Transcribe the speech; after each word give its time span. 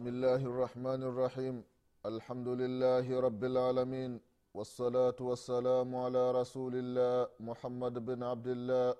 بسم 0.00 0.08
الله 0.16 0.42
الرحمن 0.52 1.02
الرحيم. 1.10 1.56
الحمد 2.12 2.48
لله 2.48 3.20
رب 3.20 3.42
العالمين. 3.44 4.20
والصلاة 4.56 5.18
والسلام 5.20 5.96
على 5.96 6.24
رسول 6.40 6.74
الله 6.82 7.28
محمد 7.40 7.94
بن 8.08 8.22
عبد 8.22 8.48
الله 8.56 8.94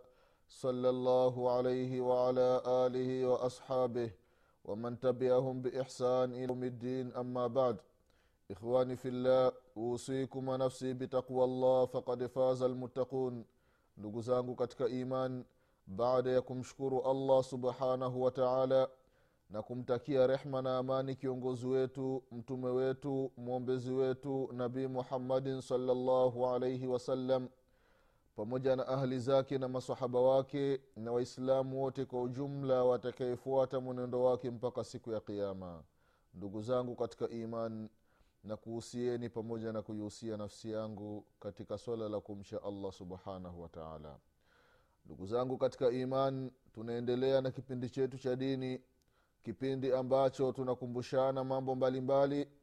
صلى 0.48 0.88
الله 0.88 1.34
عليه 1.56 1.92
وعلى 2.00 2.48
آله 2.84 3.10
وأصحابه 3.30 4.10
ومن 4.68 5.00
تبعهم 5.00 5.62
بإحسان 5.62 6.32
إلى 6.36 6.52
يوم 6.52 6.64
الدين. 6.64 7.06
أما 7.16 7.46
بعد 7.46 7.76
إخواني 8.50 8.96
في 8.96 9.08
الله 9.08 9.52
أوصيكم 9.76 10.48
ونفسي 10.48 10.92
بتقوى 10.92 11.44
الله 11.44 11.86
فقد 11.86 12.26
فاز 12.26 12.62
المتقون. 12.62 13.44
ndugu 13.96 14.22
iman 14.88 15.44
baada 15.86 16.30
ya 16.30 16.40
kumshukuru 16.42 17.02
allah 17.02 17.42
subhanahu 17.44 18.22
wa 18.22 18.30
taala 18.30 18.88
na 19.50 19.62
kumtakia 19.62 20.26
rehma 20.26 20.62
na 20.62 20.78
amani 20.78 21.16
kiongozi 21.16 21.66
wetu 21.66 22.22
mtume 22.32 22.68
wetu 22.68 23.32
mwombezi 23.36 23.92
wetu 23.92 24.48
nabii 24.52 24.86
muhammadin 24.86 25.60
salllahu 25.60 26.46
alaihi 26.46 26.86
wasallam 26.86 27.48
pamoja 28.36 28.76
na 28.76 28.88
ahli 28.88 29.18
zake 29.18 29.58
na 29.58 29.68
masahaba 29.68 30.20
wake 30.20 30.80
na 30.96 31.12
waislamu 31.12 31.82
wote 31.82 32.04
kwa 32.04 32.22
ujumla 32.22 32.84
watakayefuata 32.84 33.80
mwenendo 33.80 34.22
wake 34.24 34.50
mpaka 34.50 34.84
siku 34.84 35.12
ya 35.12 35.20
qiama 35.20 35.82
ndugu 36.34 36.62
zangu 36.62 36.96
katika 36.96 37.28
iman 37.28 37.88
na 38.44 38.56
kuhusieni 38.56 39.28
pamoja 39.28 39.72
na 39.72 39.82
kuihusia 39.82 40.36
nafsi 40.36 40.70
yangu 40.70 41.24
katika 41.40 41.78
swala 41.78 42.08
la 42.08 42.20
kumsha 42.20 42.62
allah 42.62 42.92
subhanahu 42.92 43.62
wataala 43.62 44.18
ndugu 45.06 45.26
zangu 45.26 45.58
katika 45.58 45.90
iman 45.90 46.50
tunaendelea 46.72 47.40
na 47.40 47.50
kipindi 47.50 47.90
chetu 47.90 48.18
cha 48.18 48.36
dini 48.36 48.80
kipindi 49.42 49.92
ambacho 49.92 50.52
tunakumbushana 50.52 51.44
mambo 51.44 51.74
mbalimbali 51.74 52.36
mbali, 52.44 52.56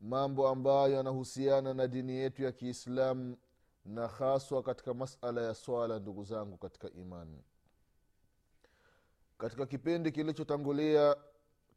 mambo 0.00 0.48
ambayo 0.48 0.92
yanahusiana 0.94 1.74
na 1.74 1.86
dini 1.88 2.12
yetu 2.12 2.42
ya 2.42 2.52
kiislamu 2.52 3.36
na 3.84 4.08
haswa 4.08 4.62
katika 4.62 4.94
masala 4.94 5.42
ya 5.42 5.54
swala 5.54 5.98
ndugu 5.98 6.24
zangu 6.24 6.56
katika 6.56 6.90
imani. 6.90 7.42
Katika 9.38 9.66
kipindi 9.66 10.12
kilichotangulia 10.12 11.16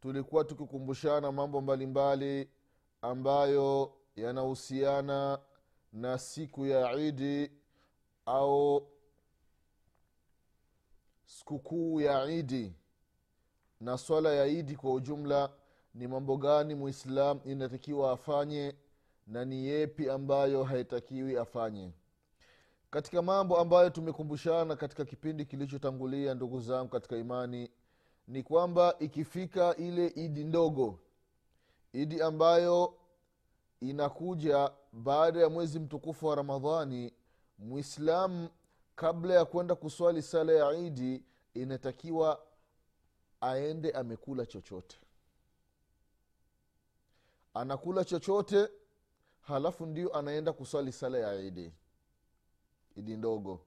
tulikuwa 0.02 0.44
tukikumbushana 0.44 1.32
mambo 1.32 1.62
mbalimbali 1.62 2.26
mbali, 2.44 2.50
ambayo 3.02 3.94
yanahusiana 4.16 5.40
na 5.94 6.18
siku 6.18 6.66
ya 6.66 6.94
idi 6.94 7.52
au 8.26 8.88
sikukuu 11.26 12.02
ya 12.02 12.26
idi 12.26 12.74
na 13.80 13.98
swala 13.98 14.34
ya 14.34 14.46
idi 14.46 14.76
kwa 14.76 14.94
ujumla 14.94 15.50
ni 15.96 16.08
mambo 16.08 16.38
gani 16.38 16.76
muislam 16.76 17.40
inatakiwa 17.46 18.12
afanye 18.12 18.76
na 19.28 19.46
ni 19.46 19.66
yepi 19.66 20.10
ambayo 20.10 20.64
haitakiwi 20.64 21.38
afanye? 21.38 21.92
Katika 22.90 23.22
mambo 23.22 23.58
ambayo 23.60 23.90
tumekumbushana 23.90 24.76
katika 24.76 25.06
kipindi 25.06 25.46
kilichotangulia 25.46 26.34
ndugu 26.34 26.60
zangu 26.62 26.90
katika 26.90 27.18
imani 27.18 27.72
ni 28.28 28.44
kwamba 28.44 28.96
ikifika 29.00 29.76
ile 29.76 30.08
idi 30.08 30.44
ndogo 30.44 31.00
idi 31.94 32.22
ambayo 32.22 32.94
inakuja 33.82 34.72
baada 34.94 35.40
ya 35.40 35.50
mwezi 35.50 35.80
mtukufu 35.80 36.26
wa 36.26 36.36
ramadhani 36.36 37.14
mwislamu 37.60 38.50
kabla 38.96 39.34
ya 39.34 39.46
kwenda 39.46 39.76
kuswali 39.76 40.22
sala 40.22 40.54
ya 40.54 40.74
idi 40.74 41.24
inatakiwa 41.54 42.40
aende 43.42 43.92
amekula 43.92 44.46
chochote. 44.46 44.98
Anakula 47.54 48.06
chochote 48.06 48.70
halafu 49.42 49.86
ndio 49.86 50.16
anaenda 50.18 50.54
kuswali 50.54 50.92
sala 50.92 51.18
ya 51.18 51.36
idi. 51.36 51.74
Idi 52.96 53.18
ndogo. 53.18 53.60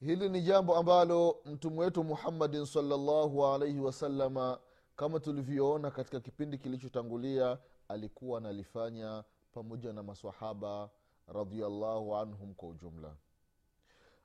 Hili 0.00 0.28
ni 0.28 0.42
jambo 0.42 0.76
ambalo 0.76 1.36
mtume 1.44 1.80
wetu 1.80 2.04
muhammadin 2.04 2.66
salllahu 2.66 3.46
alaihi 3.46 3.80
wasalama 3.80 4.58
kama 4.96 5.20
tulivyoona 5.20 5.90
katika 5.90 6.20
kipindi 6.20 6.58
kilichotangulia 6.58 7.58
alikuwa 7.88 8.38
analifanya 8.38 9.24
pamoja 9.52 9.92
na 9.92 10.02
masahaba 10.02 10.90
radiallahu 11.28 12.16
anhum 12.16 12.54
kwa 12.54 12.68
ujumla. 12.68 13.16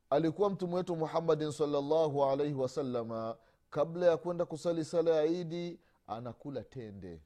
Alikuwa 0.09 0.49
mtume 0.49 0.75
wetu 0.75 0.95
muhammadin 0.95 1.51
salllahu 1.51 2.25
alaihi 2.25 2.53
wasalama 2.53 3.37
kabla 3.69 4.05
ya 4.05 4.17
kwenda 4.17 4.45
kusali 4.45 4.85
sala 4.85 5.11
ya 5.11 5.25
idi 5.25 5.79
anakula 6.07 6.63
tende. 6.63 7.21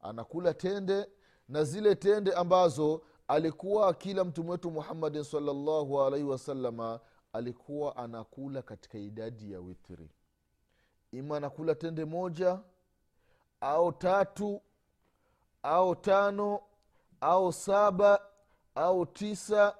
Anakula 0.00 0.54
tende 0.54 1.06
na 1.48 1.64
zile 1.64 1.94
tende 1.94 2.32
ambazo 2.32 3.02
alikuwa 3.28 3.88
akila 3.88 4.24
mtume 4.24 4.50
wetu 4.50 4.70
muhammadin 4.70 5.24
salllahu 5.24 6.02
alaihi 6.02 6.26
wasalama 6.26 7.00
alikuwa 7.32 7.96
anakula 7.96 8.62
katika 8.62 8.98
idadi 8.98 9.52
ya 9.52 9.60
witri. 9.60 10.10
Ima 11.12 11.36
anakula 11.36 11.74
tende 11.74 12.04
moja 12.04 12.60
au 13.60 13.92
tatu 13.92 14.62
au 15.62 15.96
tano 15.96 16.60
au 17.20 17.52
saba 17.52 18.20
au 18.74 19.06
tisa 19.06 19.76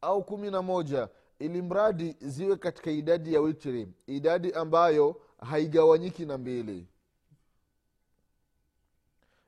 au 0.00 0.24
kumi 0.24 0.50
na 0.50 0.62
moja 0.62 1.08
ili 1.38 1.62
mradi 1.62 2.16
ziwe 2.20 2.56
katika 2.56 2.90
idadi 2.90 3.34
ya 3.34 3.40
witri 3.40 3.88
idadi 4.06 4.52
ambayo 4.52 5.20
haigawanyiki 5.38 6.26
na 6.26 6.38
mbili. 6.38 6.86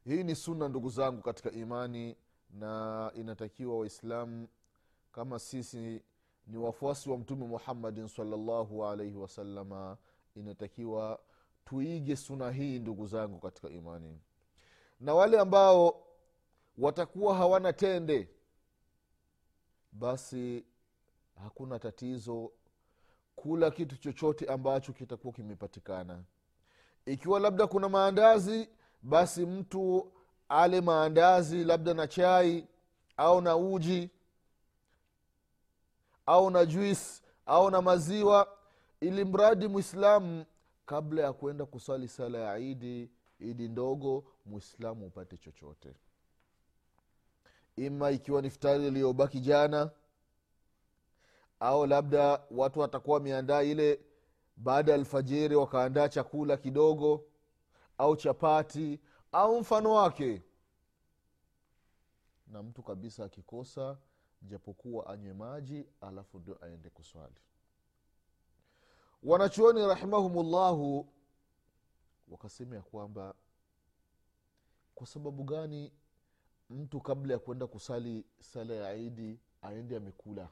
Hii 0.04 0.22
ni 0.24 0.34
sunna 0.36 0.68
ndugu 0.68 0.88
zangu 0.90 1.22
katika 1.22 1.50
imani 1.52 2.16
na 2.50 3.12
inatakiwa 3.14 3.78
waislamu 3.78 4.48
kama 5.12 5.38
sisi 5.38 6.02
ni 6.46 6.56
wafuasi 6.58 7.10
wa 7.10 7.18
mtume 7.18 7.46
muhammadin 7.46 8.08
salllahu 8.08 8.86
alaihi 8.86 9.16
wasalama 9.16 9.96
inatakiwa 10.36 11.20
tuige 11.64 12.16
suna 12.16 12.50
hii 12.50 12.78
ndugu 12.78 13.06
zangu 13.06 13.38
katika 13.38 13.68
imani. 13.68 14.18
Na 15.00 15.14
wale 15.14 15.38
ambao 15.38 16.06
watakuwa 16.78 17.34
hawana 17.34 17.72
tende 17.72 18.28
basi 19.92 20.64
hakuna 21.42 21.78
tatizo. 21.78 22.52
Kula 23.36 23.70
kitu 23.70 23.96
chochote 23.96 24.46
ambacho 24.46 24.92
kitakuwa 24.92 25.32
kimepatikana. 25.32 26.22
Ikiwa 27.06 27.40
labda 27.40 27.66
kuna 27.66 27.88
maandazi 27.88 28.68
basi 29.02 29.46
mtu 29.46 30.12
ale 30.48 30.80
maandazi 30.80 31.64
labda 31.64 31.94
na 31.94 32.06
chai 32.06 32.66
au 33.16 33.40
na 33.40 33.56
uji 33.56 34.10
au 36.26 36.50
na 36.50 36.66
juis 36.66 37.22
au 37.46 37.70
na 37.70 37.82
maziwa 37.82 38.56
ili 39.00 39.24
mradi 39.24 39.68
mwislamu 39.68 40.44
kabla 40.86 41.22
ya 41.22 41.32
kwenda 41.32 41.66
kuswali 41.66 42.08
sala 42.08 42.38
ya 42.38 42.58
idi 42.58 43.10
idi 43.40 43.68
ndogo 43.68 44.24
mwislamu 44.46 45.06
upate 45.06 45.36
chochote. 45.36 45.94
Ima 47.76 48.10
ikiwa 48.10 48.42
ni 48.42 48.50
futari 48.50 48.86
iliyobaki 48.86 49.40
jana 49.40 49.90
au 51.60 51.86
labda 51.86 52.42
watu 52.50 52.80
watakuwa 52.80 53.14
wameandaa 53.16 53.62
ile 53.62 54.00
baada 54.56 54.92
ya 54.92 54.98
alfajiri 54.98 55.56
wakaandaa 55.56 56.08
chakula 56.08 56.56
kidogo 56.56 57.24
au 57.98 58.16
chapati 58.16 59.00
au 59.32 59.60
mfano 59.60 59.92
wake. 59.92 60.42
Na 62.46 62.62
mtu 62.62 62.82
kabisa 62.82 63.24
akikosa 63.24 63.98
japokuwa 64.42 65.06
anywe 65.06 65.32
maji 65.32 65.86
alafu 66.00 66.38
ndio 66.38 66.64
aende 66.64 66.90
kuswali. 66.90 67.40
Wanachuoni 69.22 69.86
rahimahumullahu 69.86 71.08
wakasema 72.28 72.76
ya 72.76 72.82
kwamba 72.82 73.34
kwa 74.94 75.06
sababu 75.06 75.44
gani 75.44 75.92
mtu 76.70 77.00
kabla 77.00 77.32
ya 77.32 77.38
kwenda 77.38 77.66
kusali 77.66 78.26
sala 78.40 78.74
ya 78.74 78.94
idi 78.94 79.40
aende 79.62 79.96
amekula 79.96 80.48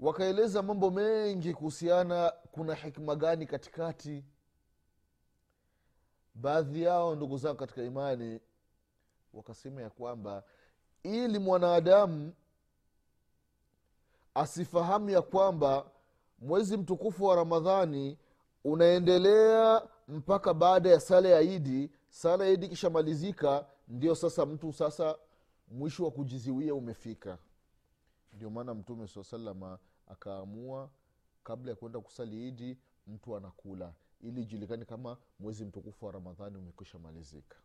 wakaeleza 0.00 0.62
mambo 0.62 0.90
mengi 0.90 1.54
kuhusiana 1.54 2.32
kuna 2.52 2.74
hikma 2.74 3.16
gani 3.16 3.46
katikati. 3.46 4.24
Baadhi 6.34 6.82
yao 6.82 7.14
ndugu 7.16 7.36
zangu 7.38 7.56
katika 7.56 7.82
imani 7.82 8.40
wakasema 9.34 9.82
ya 9.82 9.90
kwamba 9.90 10.42
ili 11.02 11.38
mwanadamu 11.38 12.32
asifahamu 14.34 15.10
ya 15.10 15.22
kwamba 15.22 15.90
mwezi 16.38 16.76
mtukufu 16.76 17.24
wa 17.24 17.36
ramadhani 17.36 18.18
unaendelea 18.64 19.82
mpaka 20.08 20.54
baada 20.54 20.90
ya 20.90 21.00
sala 21.00 21.28
ya 21.28 21.40
idi 21.40 21.90
sala 22.08 22.44
ya 22.44 22.50
idi 22.50 22.66
ikishamalizika 22.66 23.66
ndio 23.88 24.14
sasa 24.14 24.46
mtu 24.46 24.72
sasa 24.72 25.18
mwisho 25.68 26.04
wa 26.04 26.10
kujiziwia 26.10 26.74
umefika. 26.74 27.38
Ndio 28.32 28.50
maana 28.50 28.74
mtume 28.74 29.06
saa 29.08 29.24
salama 29.24 29.78
akaamua 30.10 30.90
kabla 31.44 31.70
ya 31.70 31.76
kwenda 31.76 32.00
kusali 32.00 32.48
idi 32.48 32.78
mtu 33.06 33.36
anakula. 33.36 33.94
Ili 34.20 34.42
ijulikane 34.42 34.84
kama 34.84 35.16
mwezi 35.38 35.64
mtukufu 35.64 36.06
wa 36.06 36.12
ramadhani 36.12 36.56
umekwisha 36.56 36.98
malizika. 36.98 37.56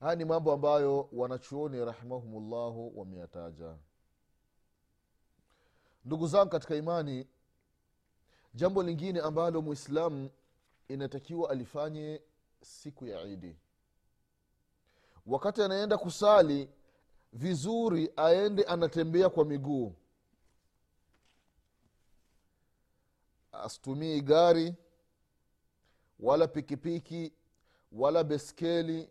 Haya 0.00 0.16
ni 0.16 0.24
mambo 0.24 0.52
ambayo 0.52 1.08
wanachuoni 1.12 1.84
rahimahumullahu 1.84 2.98
wameyataja. 3.00 3.76
Ndugu 6.04 6.26
zangu 6.26 6.50
katika 6.50 6.74
imani 6.76 7.26
jambo 8.54 8.82
lingine 8.82 9.20
ambalo 9.20 9.62
mwislamu 9.62 10.30
inatakiwa 10.88 11.50
alifanye 11.50 12.22
siku 12.62 13.06
ya 13.06 13.22
idi. 13.22 13.56
Wakati 15.26 15.62
anaenda 15.62 15.98
kusali 15.98 16.68
vizuri 17.32 18.12
aende 18.16 18.62
anatembea 18.64 19.30
kwa 19.30 19.44
miguu 19.44 19.94
asitumii 23.60 24.20
gari 24.20 24.74
wala 26.20 26.48
pikipiki 26.48 27.32
wala 27.92 28.24
beskeli 28.24 29.10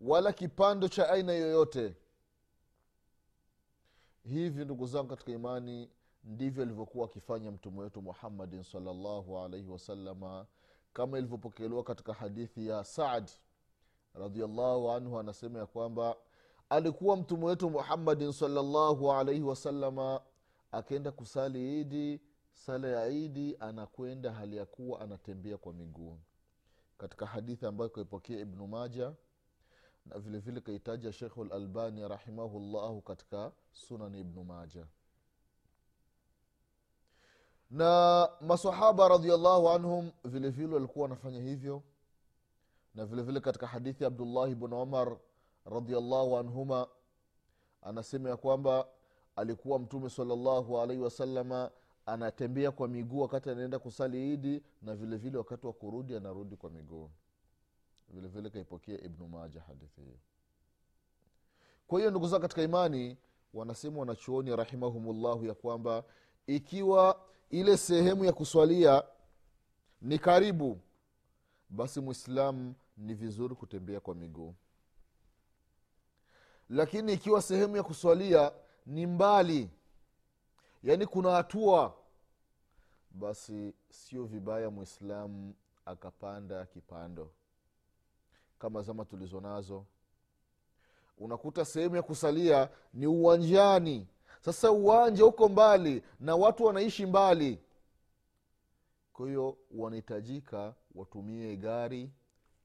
wala 0.00 0.32
kipando 0.32 0.88
cha 0.88 1.08
aina 1.10 1.32
yoyote. 1.32 1.94
Hivi 4.24 4.64
ndugu 4.64 4.86
zangu 4.86 5.08
katika 5.08 5.32
imani 5.32 5.90
ndivyo 6.24 6.62
alivyokuwa 6.62 7.06
akifanya 7.06 7.50
mtume 7.52 7.80
wetu 7.80 8.02
muhammadin 8.02 8.62
salllahu 8.62 9.38
alaihi 9.38 9.68
wasalama 9.68 10.46
kama 10.92 11.18
ilivyopokelewa 11.18 11.84
katika 11.84 12.12
hadithi 12.12 12.66
ya 12.68 12.84
saad 12.84 13.30
radiallahu 14.14 14.90
anhu 14.90 15.18
anasema 15.18 15.58
ya 15.58 15.66
kwamba 15.66 16.16
alikuwa 16.68 17.16
mtume 17.16 17.44
wetu 17.44 17.70
muhammadin 17.70 18.32
salllahu 18.32 19.12
alaihi 19.12 19.42
wasalama 19.42 20.20
akaenda 20.72 21.12
kusali 21.12 21.80
idi 21.80 22.20
sala 22.56 22.88
ya 22.88 23.08
idi 23.08 23.56
anakwenda 23.60 24.32
hali 24.32 24.56
ya 24.56 24.66
kuwa 24.66 25.00
anatembea 25.00 25.56
kwa 25.56 25.72
miguu. 25.72 26.18
Katika 26.98 27.26
hadithi 27.26 27.66
ambayo 27.66 27.90
kaipokea 27.90 28.40
ibnu 28.40 28.66
maja 28.66 29.12
na 30.06 30.18
vile 30.18 30.38
vile 30.38 30.60
kaitaja 30.60 31.12
shekhu 31.12 31.44
lalbani 31.44 32.08
rahimahullahu 32.08 33.00
katika 33.02 33.52
sunani 33.72 34.20
ibnu 34.20 34.44
maja 34.44 34.86
na 37.70 38.28
masahaba 38.40 39.08
radiallahu 39.08 39.68
anhum 39.70 40.10
vile 40.24 40.50
vile 40.50 40.74
walikuwa 40.74 41.02
wanafanya 41.02 41.40
hivyo. 41.40 41.82
Na 42.94 43.06
vile 43.06 43.22
vile 43.22 43.40
katika 43.40 43.66
hadithi 43.66 44.02
ya 44.04 44.08
abdullahi 44.08 44.54
bnu 44.54 44.82
umar 44.82 45.16
radiallahu 45.64 46.38
anhuma 46.38 46.86
anasema 47.82 48.28
ya 48.28 48.36
kwamba 48.36 48.86
alikuwa 49.36 49.78
mtume 49.78 50.10
salllahu 50.10 50.80
alaihi 50.80 51.02
wasalama 51.02 51.70
anatembea 52.06 52.70
kwa 52.70 52.88
miguu 52.88 53.20
wakati 53.20 53.50
anaenda 53.50 53.78
kusali 53.78 54.32
idi 54.34 54.62
na 54.82 54.94
vile 54.94 55.16
vile 55.16 55.38
wakati 55.38 55.66
wa 55.66 55.72
kurudi 55.72 56.16
anarudi 56.16 56.56
kwa 56.56 56.70
miguu. 56.70 57.10
Vile 58.08 58.28
vile 58.28 58.50
kaipokea 58.50 59.00
ibnu 59.04 59.28
maja 59.28 59.60
hadithi 59.60 60.00
hiyo. 60.00 60.18
Kwa 61.86 61.98
hiyo 61.98 62.10
ndugu 62.10 62.28
zao 62.28 62.40
katika 62.40 62.62
imani 62.62 63.16
wanasema 63.54 63.98
wanachuoni 64.00 64.56
rahimahumullahu 64.56 65.44
ya 65.46 65.54
kwamba 65.54 66.04
ikiwa 66.46 67.20
ile 67.50 67.76
sehemu 67.76 68.24
ya 68.24 68.32
kuswalia 68.32 69.02
ni 70.02 70.18
karibu 70.18 70.80
basi 71.70 72.00
mwislamu 72.00 72.74
ni 72.96 73.14
vizuri 73.14 73.54
kutembea 73.54 74.00
kwa 74.00 74.14
miguu. 74.14 74.54
Lakini 76.70 77.12
ikiwa 77.12 77.42
sehemu 77.42 77.76
ya 77.76 77.82
kuswalia 77.82 78.52
ni 78.86 79.06
mbali 79.06 79.70
yaani 80.86 81.06
kuna 81.06 81.30
hatua. 81.30 81.94
Basi 83.10 83.74
sio 83.90 84.24
vibaya 84.24 84.70
mwislamu 84.70 85.54
akapanda 85.84 86.66
kipando. 86.66 87.30
Kama 88.58 88.82
zama 88.82 89.04
tulizo 89.04 89.40
nazo. 89.40 89.84
Unakuta 91.18 91.64
sehemu 91.64 91.96
ya 91.96 92.02
kusalia 92.02 92.68
ni 92.94 93.06
uwanjani. 93.06 94.06
Sasa 94.40 94.70
uwanja 94.70 95.26
uko 95.26 95.48
mbali 95.48 96.02
na 96.20 96.36
watu 96.36 96.64
wanaishi 96.64 97.06
mbali. 97.06 97.60
Kwa 99.12 99.26
hiyo 99.26 99.58
wanahitajika 99.70 100.74
watumie 100.94 101.56
gari 101.56 102.10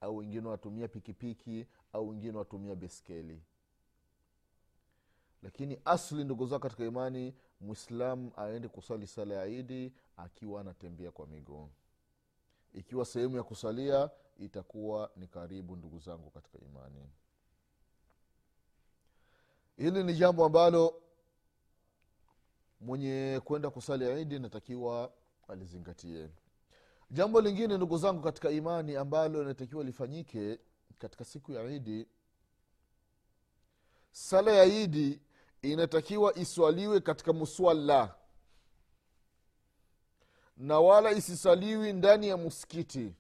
au 0.02 0.18
wengine 0.18 0.46
wanatumia 0.48 0.88
pikipiki 0.88 1.68
au 1.94 2.10
wengine 2.10 2.38
wanatumia 2.38 2.76
beskeli 2.76 3.42
lakini 5.44 5.80
asli 5.86 6.24
ndugu 6.24 6.46
zao 6.48 6.60
katika 6.60 6.86
imani 6.86 7.36
mwislamu 7.62 8.32
aende 8.38 8.68
kusali 8.68 9.08
sala 9.08 9.34
ya 9.36 9.46
idi 9.46 9.94
akiwa 10.18 10.62
anatembea 10.62 11.12
kwa 11.12 11.28
miguu. 11.28 11.70
Ikiwa 12.74 13.06
sehemu 13.06 13.38
ya 13.38 13.44
kusalia 13.44 14.10
itakuwa 14.40 15.12
ni 15.16 15.28
karibu 15.28 15.76
ndugu 15.76 16.00
zangu 16.00 16.30
katika 16.30 16.58
imani. 16.60 17.10
Hili 19.78 20.04
ni 20.04 20.14
jambo 20.14 20.46
ambalo 20.46 21.02
mwenye 22.82 23.42
kwenda 23.44 23.70
kusali 23.70 24.22
idi 24.22 24.40
natakiwa 24.40 25.14
alizingatie. 25.48 26.30
Jambo 27.12 27.42
lingine 27.42 27.78
ndugu 27.78 27.98
zangu 27.98 28.22
katika 28.22 28.52
imani 28.52 28.96
ambalo 28.96 29.42
inatakiwa 29.42 29.84
lifanyike 29.84 30.60
katika 31.00 31.26
siku 31.26 31.52
ya 31.52 31.64
idi 31.70 32.08
sala 34.12 34.52
ya 34.52 34.66
idi 34.66 35.20
inatakiwa 35.62 36.38
iswaliwe 36.38 37.00
katika 37.00 37.34
muswalla 37.34 38.16
na 40.58 40.80
wala 40.80 41.12
isisaliwi 41.12 41.94
ndani 41.94 42.28
ya 42.28 42.38
muskiti 42.38 43.16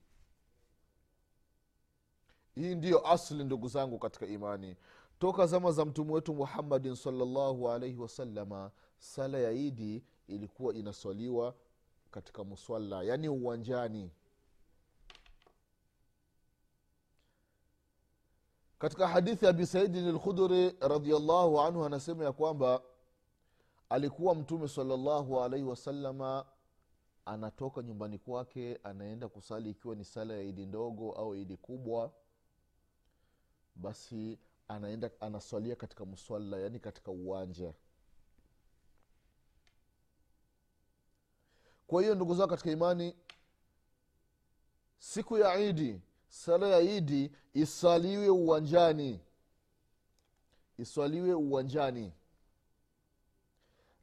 hii 2.56 2.76
ndiyo 2.76 3.08
asli 3.08 3.44
ndugu 3.44 3.68
zangu 3.68 4.00
katika 4.00 4.26
imani. 4.26 4.76
Toka 5.20 5.48
zama 5.48 5.72
za 5.72 5.86
mtume 5.86 6.14
wetu 6.14 6.34
muhammadin 6.34 6.96
salllahu 6.96 7.72
alaihi 7.72 7.98
wasalama 7.98 8.72
sala 9.00 9.38
ya 9.40 9.52
idi 9.52 10.04
ilikuwa 10.28 10.74
inaswaliwa 10.74 11.56
katika 12.12 12.44
muswalla 12.44 13.04
yaani 13.04 13.30
uwanjani 13.30 14.12
katika 18.82 19.08
hadithi 19.08 19.46
ya 19.46 19.52
abi 19.52 19.66
saidin 19.66 20.12
lkhuduri 20.12 20.76
radiallahu 20.80 21.62
anhu 21.62 21.86
anasema 21.86 22.24
ya 22.24 22.32
kwamba 22.32 22.82
alikuwa 23.90 24.36
mtume 24.36 24.68
salallahu 24.68 25.42
alaihi 25.42 25.66
wasalama 25.66 26.46
anatoka 27.26 27.82
nyumbani 27.82 28.18
kwake 28.18 28.80
anaenda 28.84 29.28
kusali 29.28 29.70
ikiwa 29.70 29.96
ni 29.96 30.06
sala 30.06 30.34
ya 30.34 30.42
idi 30.42 30.66
ndogo 30.66 31.12
au 31.12 31.36
idi 31.36 31.58
kubwa. 31.58 32.14
Basi 33.76 34.40
anaenda 34.68 35.12
anaswalia 35.20 35.76
katika 35.76 36.06
muswalla 36.06 36.58
yaani 36.60 36.80
katika 36.80 37.12
uwanja. 37.12 37.74
Kwa 41.88 42.02
hiyo 42.02 42.16
ndugu 42.16 42.36
zao 42.36 42.48
katika 42.48 42.72
imani 42.72 43.16
siku 45.00 45.38
ya 45.38 45.60
idi 45.60 46.02
sala 46.32 46.68
ya 46.68 46.80
idi 46.82 47.32
iswaliwe 47.54 48.30
uwanjani. 48.30 49.20
Iswaliwe 50.78 51.34
uwanjani. 51.34 52.14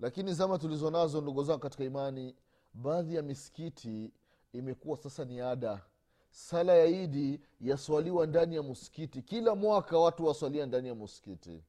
Lakini 0.01 0.35
zama 0.35 0.59
tulizo 0.59 0.91
nazo 0.91 1.21
ndugu 1.21 1.45
zangu 1.45 1.61
katika 1.61 1.85
imani 1.85 2.37
baadhi 2.75 3.15
ya 3.15 3.23
misikiti 3.23 4.13
imekuwa 4.53 4.97
sasa 4.97 5.25
ni 5.25 5.41
ada. 5.41 5.85
Sala 6.31 6.75
ya 6.75 6.87
idi 6.87 7.41
yaswaliwa 7.61 8.27
ndani 8.27 8.55
ya 8.57 8.63
muskiti 8.63 9.23
kila 9.23 9.55
mwaka 9.55 9.99
watu 9.99 10.25
waswalia 10.27 10.67
ndani 10.67 10.89
ya 10.89 10.95
muskiti 10.95 11.63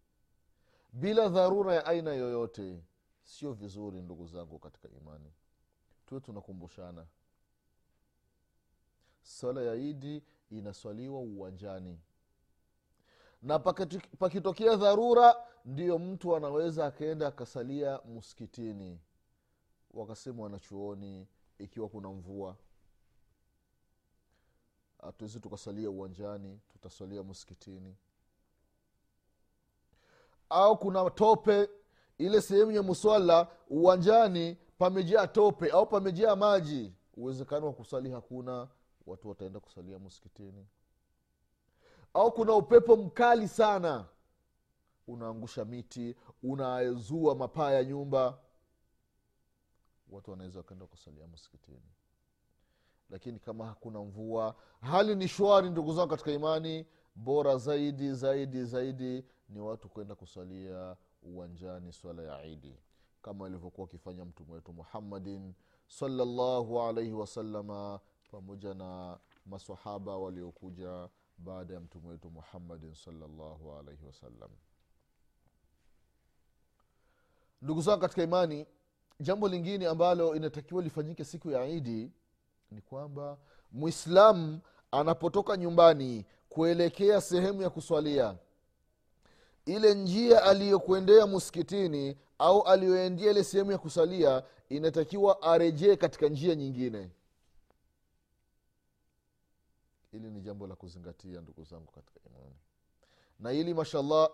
bila 0.93 1.29
dharura 1.29 1.75
ya 1.75 1.85
aina 1.85 2.13
yoyote. 2.13 2.83
Sio 3.23 3.53
vizuri 3.53 4.01
ndugu 4.01 4.27
zangu 4.27 4.59
katika 4.59 4.89
imani. 4.89 5.31
Tuwe 6.05 6.21
tunakumbushana. 6.21 7.05
Sala 9.21 9.61
ya 9.61 9.75
idi 9.75 10.23
inaswaliwa 10.51 11.19
uwanjani. 11.19 11.99
Na 13.41 13.59
pakitokea 14.19 14.75
dharura 14.75 15.35
ndiyo 15.65 15.99
mtu 15.99 16.35
anaweza 16.35 16.85
akaenda 16.85 17.27
akasalia 17.27 17.99
msikitini. 18.17 18.99
Wakasema 19.91 20.43
wanachuoni 20.43 21.27
ikiwa 21.59 21.89
kuna 21.89 22.09
mvua 22.09 22.55
hatuwezi 25.01 25.39
tukasalia 25.39 25.89
uwanjani 25.89 26.59
tutasalia 26.69 27.23
msikitini. 27.23 27.95
Au 30.49 30.77
kuna 30.79 31.09
tope 31.09 31.69
ile 32.17 32.41
sehemu 32.41 32.71
ya 32.71 32.83
muswala 32.83 33.47
uwanjani 33.69 34.57
pamejaa 34.77 35.27
tope 35.27 35.69
au 35.71 35.85
pamejaa 35.87 36.35
maji. 36.35 36.93
Uwezekano 37.13 37.65
wa 37.67 37.73
kusali 37.73 38.11
hakuna 38.11 38.67
watu 39.09 39.29
wataenda 39.29 39.59
kusalia 39.59 39.99
msikitini. 39.99 40.67
Au 42.13 42.31
kuna 42.31 42.53
upepo 42.53 42.95
mkali 42.97 43.47
sana. 43.47 44.05
Unaangusha 45.07 45.65
miti 45.65 46.15
unazua 46.43 47.35
mapaa 47.35 47.71
ya 47.71 47.83
nyumba. 47.83 48.39
Watu 50.09 50.31
wanaweza 50.31 50.59
wakaenda 50.59 50.85
kusalia 50.85 51.27
msikitini. 51.27 51.91
Lakini 53.09 53.39
kama 53.39 53.65
hakuna 53.65 53.99
mvua 53.99 54.55
hali 54.81 55.15
ni 55.15 55.27
shwari 55.27 55.69
ndugu 55.69 55.93
zangu 55.93 56.09
katika 56.09 56.31
imani. 56.31 56.85
Bora 57.15 57.57
zaidi 57.57 58.13
zaidi 58.13 58.65
zaidi 58.65 59.25
ni 59.49 59.59
watu 59.59 59.89
kwenda 59.89 60.15
kusalia 60.15 60.95
uwanjani 61.23 61.91
swala 61.93 62.23
ya 62.23 62.45
idi. 62.45 62.75
Kama 63.21 63.45
alivyokuwa 63.45 63.87
akifanya 63.87 64.25
mtume 64.25 64.53
wetu 64.53 64.73
muhammadin 64.73 65.53
salllahu 65.87 66.81
alaihi 66.81 67.13
wasalama 67.13 67.99
pamoja 68.31 68.73
na 68.73 69.19
masahaba 69.45 70.17
waliokuja 70.17 71.09
baada 71.37 71.73
ya 71.73 71.79
mtume 71.79 72.09
wetu 72.09 72.29
muhammadin 72.29 72.93
salllahu 72.93 73.73
alaihi 73.79 74.05
wasallam 74.05 74.49
ndugu 77.61 77.81
zangu 77.81 78.01
katika 78.01 78.23
imani 78.23 78.65
jambo 79.19 79.47
lingine 79.47 79.87
ambalo 79.87 80.35
inatakiwa 80.35 80.81
lifanyike 80.83 81.25
siku 81.25 81.51
ya 81.51 81.65
idi 81.65 82.11
ni 82.71 82.81
kwamba 82.81 83.37
mwislamu 83.71 84.59
anapotoka 84.91 85.57
nyumbani 85.57 86.25
kuelekea 86.49 87.21
sehemu 87.21 87.61
ya 87.61 87.69
kuswalia 87.69 88.35
ile 89.65 89.93
njia 89.93 90.43
aliyokuendea 90.43 91.27
muskitini 91.27 92.17
au 92.39 92.61
aliyoendea 92.61 93.31
ile 93.31 93.43
sehemu 93.43 93.71
ya 93.71 93.77
kusalia 93.77 94.43
inatakiwa 94.69 95.41
arejee 95.41 95.95
katika 95.95 96.27
njia 96.27 96.55
nyingine 96.55 97.09
hili 100.11 100.31
ni 100.31 100.41
jambo 100.41 100.67
la 100.67 100.75
kuzingatia 100.75 101.41
ndugu 101.41 101.63
zangu 101.63 101.91
katika 101.91 102.19
imani. 102.29 102.55
Na 103.39 103.49
hili 103.49 103.73
mashallah 103.73 104.29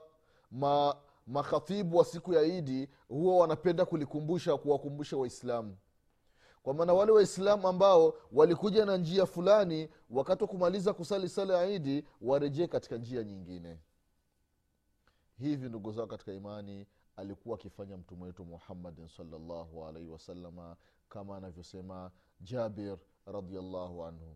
ma 0.51 0.96
makhatibu 1.27 1.98
wa 1.98 2.05
siku 2.05 2.34
ya 2.34 2.41
idi 2.44 2.89
huwa 3.08 3.38
wanapenda 3.38 3.86
kulikumbusha 3.86 4.58
kuwakumbusha 4.58 5.17
waislamu. 5.17 5.77
Kwa 6.63 6.74
maana 6.74 6.94
wale 6.94 7.12
waislamu 7.12 7.67
ambao 7.67 8.13
walikuja 8.32 8.86
na 8.86 8.98
njia 8.98 9.25
fulani 9.25 9.89
wakati 10.10 10.44
wa 10.44 10.50
kumaliza 10.50 10.94
kusali 10.94 11.29
sala 11.29 11.58
ya 11.58 11.70
idi 11.70 12.05
warejee 12.22 12.67
katika 12.67 12.98
njia 12.98 13.24
nyingine. 13.24 13.79
Hivi 15.38 15.70
ndugu 15.70 15.91
zao 15.91 16.08
katika 16.08 16.34
imani 16.34 16.88
alikuwa 17.15 17.55
akifanya 17.58 17.98
mtume 17.98 18.24
wetu 18.24 18.46
muhammadin 18.46 19.08
salllahu 19.08 19.86
alaihi 19.86 20.10
wasalama 20.10 20.75
kama 21.10 21.38
anavyosema 21.38 22.12
jabir 22.41 22.98
radiallahu 23.25 24.05
anhu 24.05 24.36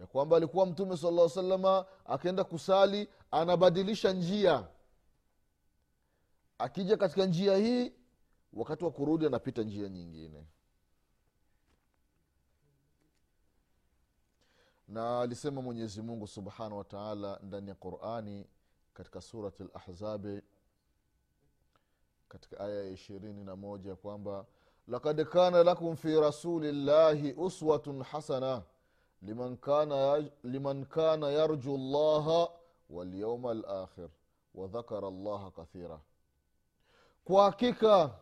ya 0.00 0.06
kwamba 0.06 0.36
alikuwa 0.36 0.66
mtume 0.66 0.96
sala 0.96 1.28
salama 1.28 1.86
akaenda 2.06 2.44
kusali 2.44 3.08
anabadilisha 3.30 4.12
njia. 4.12 4.68
Akija 6.58 6.96
katika 6.96 7.26
njia 7.26 7.56
hii 7.56 7.92
wakati 8.52 8.84
wa 8.84 8.90
kurudi 8.90 9.26
anapita 9.26 9.62
njia 9.62 9.88
nyingine. 9.88 10.46
Na 14.88 15.20
alisema 15.20 15.62
mwenyezi 15.62 16.02
mungu 16.02 16.26
subhanahu 16.26 16.78
wa 16.78 16.84
taala 16.84 17.40
ndani 17.42 17.68
ya 17.68 17.74
qurani 17.74 18.46
katika 18.94 19.20
surati 19.20 19.64
lahzabi 19.74 20.42
katika 22.28 22.60
aya 22.60 22.84
ya 22.84 22.90
ishirini 22.90 23.44
na 23.44 23.56
moja 23.56 23.96
kwamba 23.96 24.46
lakad 24.88 25.24
kana 25.24 25.62
lakum 25.64 25.96
fi 25.96 26.20
rasulillahi 26.20 27.32
uswatun 27.32 28.02
hasana 28.02 28.62
liman 29.22 29.56
kana, 30.86 31.30
yarju 31.30 31.76
llaha 31.78 32.48
walyauma 32.90 33.50
alakhir 33.50 34.08
wadhakara 34.54 35.10
llaha 35.10 35.50
kathira. 35.50 36.00
Kwa 37.24 37.44
hakika 37.44 38.14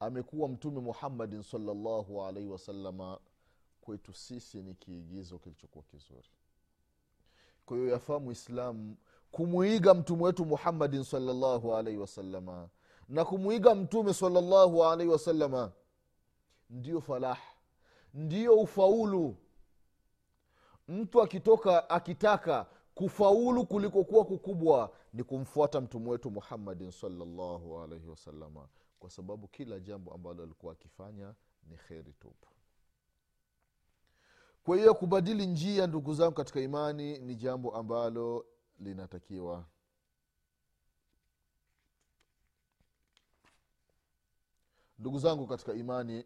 amekuwa 0.00 0.48
mtume 0.48 0.80
muhammadin 0.80 1.42
salllahu 1.42 2.22
alaihi 2.24 2.48
wasalama 2.48 3.18
kwetu 3.80 4.12
sisi 4.12 4.62
ni 4.62 4.74
kiigizo 4.74 5.38
kilichokuwa 5.38 5.84
kizuri. 5.84 6.28
Kwa 7.66 7.76
hiyo 7.76 7.88
yafaa 7.90 8.18
mwislamu 8.18 8.96
kumwiga 9.30 9.94
mtume 9.94 10.22
wetu 10.24 10.44
muhammadin 10.44 11.04
salllahu 11.04 11.76
alaihi 11.76 11.98
wasalama 12.00 12.68
na 13.08 13.24
kumwiga 13.24 13.74
mtume 13.74 14.14
salllahu 14.14 14.84
alaihi 14.84 15.12
wasalama 15.12 15.72
ndiyo 16.70 17.00
falah 17.00 17.38
ndiyo 18.14 18.54
ufaulu 18.54 19.36
mtu 20.88 21.22
akitoka 21.22 21.90
akitaka 21.90 22.66
kufaulu 22.94 23.66
kulikokuwa 23.66 24.24
kukubwa 24.24 24.92
ni 25.12 25.24
kumfuata 25.24 25.80
mtume 25.80 26.10
wetu 26.10 26.30
muhammadin 26.30 26.90
salllahu 26.90 27.80
alaihi 27.80 28.08
wasalama 28.08 28.68
kwa 28.98 29.10
sababu 29.10 29.48
kila 29.48 29.80
jambo 29.80 30.14
ambalo 30.14 30.42
alikuwa 30.42 30.72
akifanya 30.72 31.34
ni 31.70 31.76
kheri 31.76 32.12
tupu. 32.12 32.48
Kwa 34.64 34.76
hiyo 34.76 34.94
kubadili 34.94 35.46
njia 35.46 35.86
ndugu 35.86 36.14
zangu 36.14 36.34
katika 36.34 36.60
imani 36.60 37.18
ni 37.18 37.34
jambo 37.36 37.76
ambalo 37.76 38.46
linatakiwa. 38.80 39.64
Ndugu 44.98 45.18
zangu 45.18 45.46
katika 45.46 45.74
imani 45.74 46.24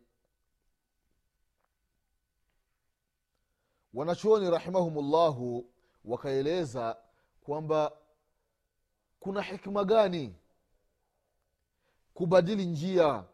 wanachuoni 3.95 4.51
rahimahumullahu 4.51 5.67
wakaeleza 6.05 6.97
kwamba 7.43 7.93
kuna 9.21 9.43
hikma 9.43 9.85
gani 9.85 10.35
kubadili 12.15 12.67
njia. 12.67 13.25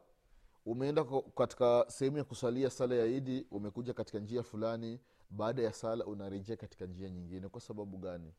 Umeenda 0.66 1.04
katika 1.34 1.84
sehemu 1.88 2.18
ya 2.18 2.24
kusalia 2.24 2.70
sala 2.70 2.94
ya 2.94 3.06
idi 3.06 3.46
umekuja 3.50 3.94
katika 3.94 4.18
njia 4.18 4.42
fulani 4.42 5.00
baada 5.30 5.62
ya 5.62 5.72
sala 5.72 6.04
unarejea 6.06 6.56
katika 6.56 6.86
njia 6.86 7.10
nyingine. 7.10 7.48
Kwa 7.48 7.60
sababu 7.60 7.98
gani? 7.98 8.34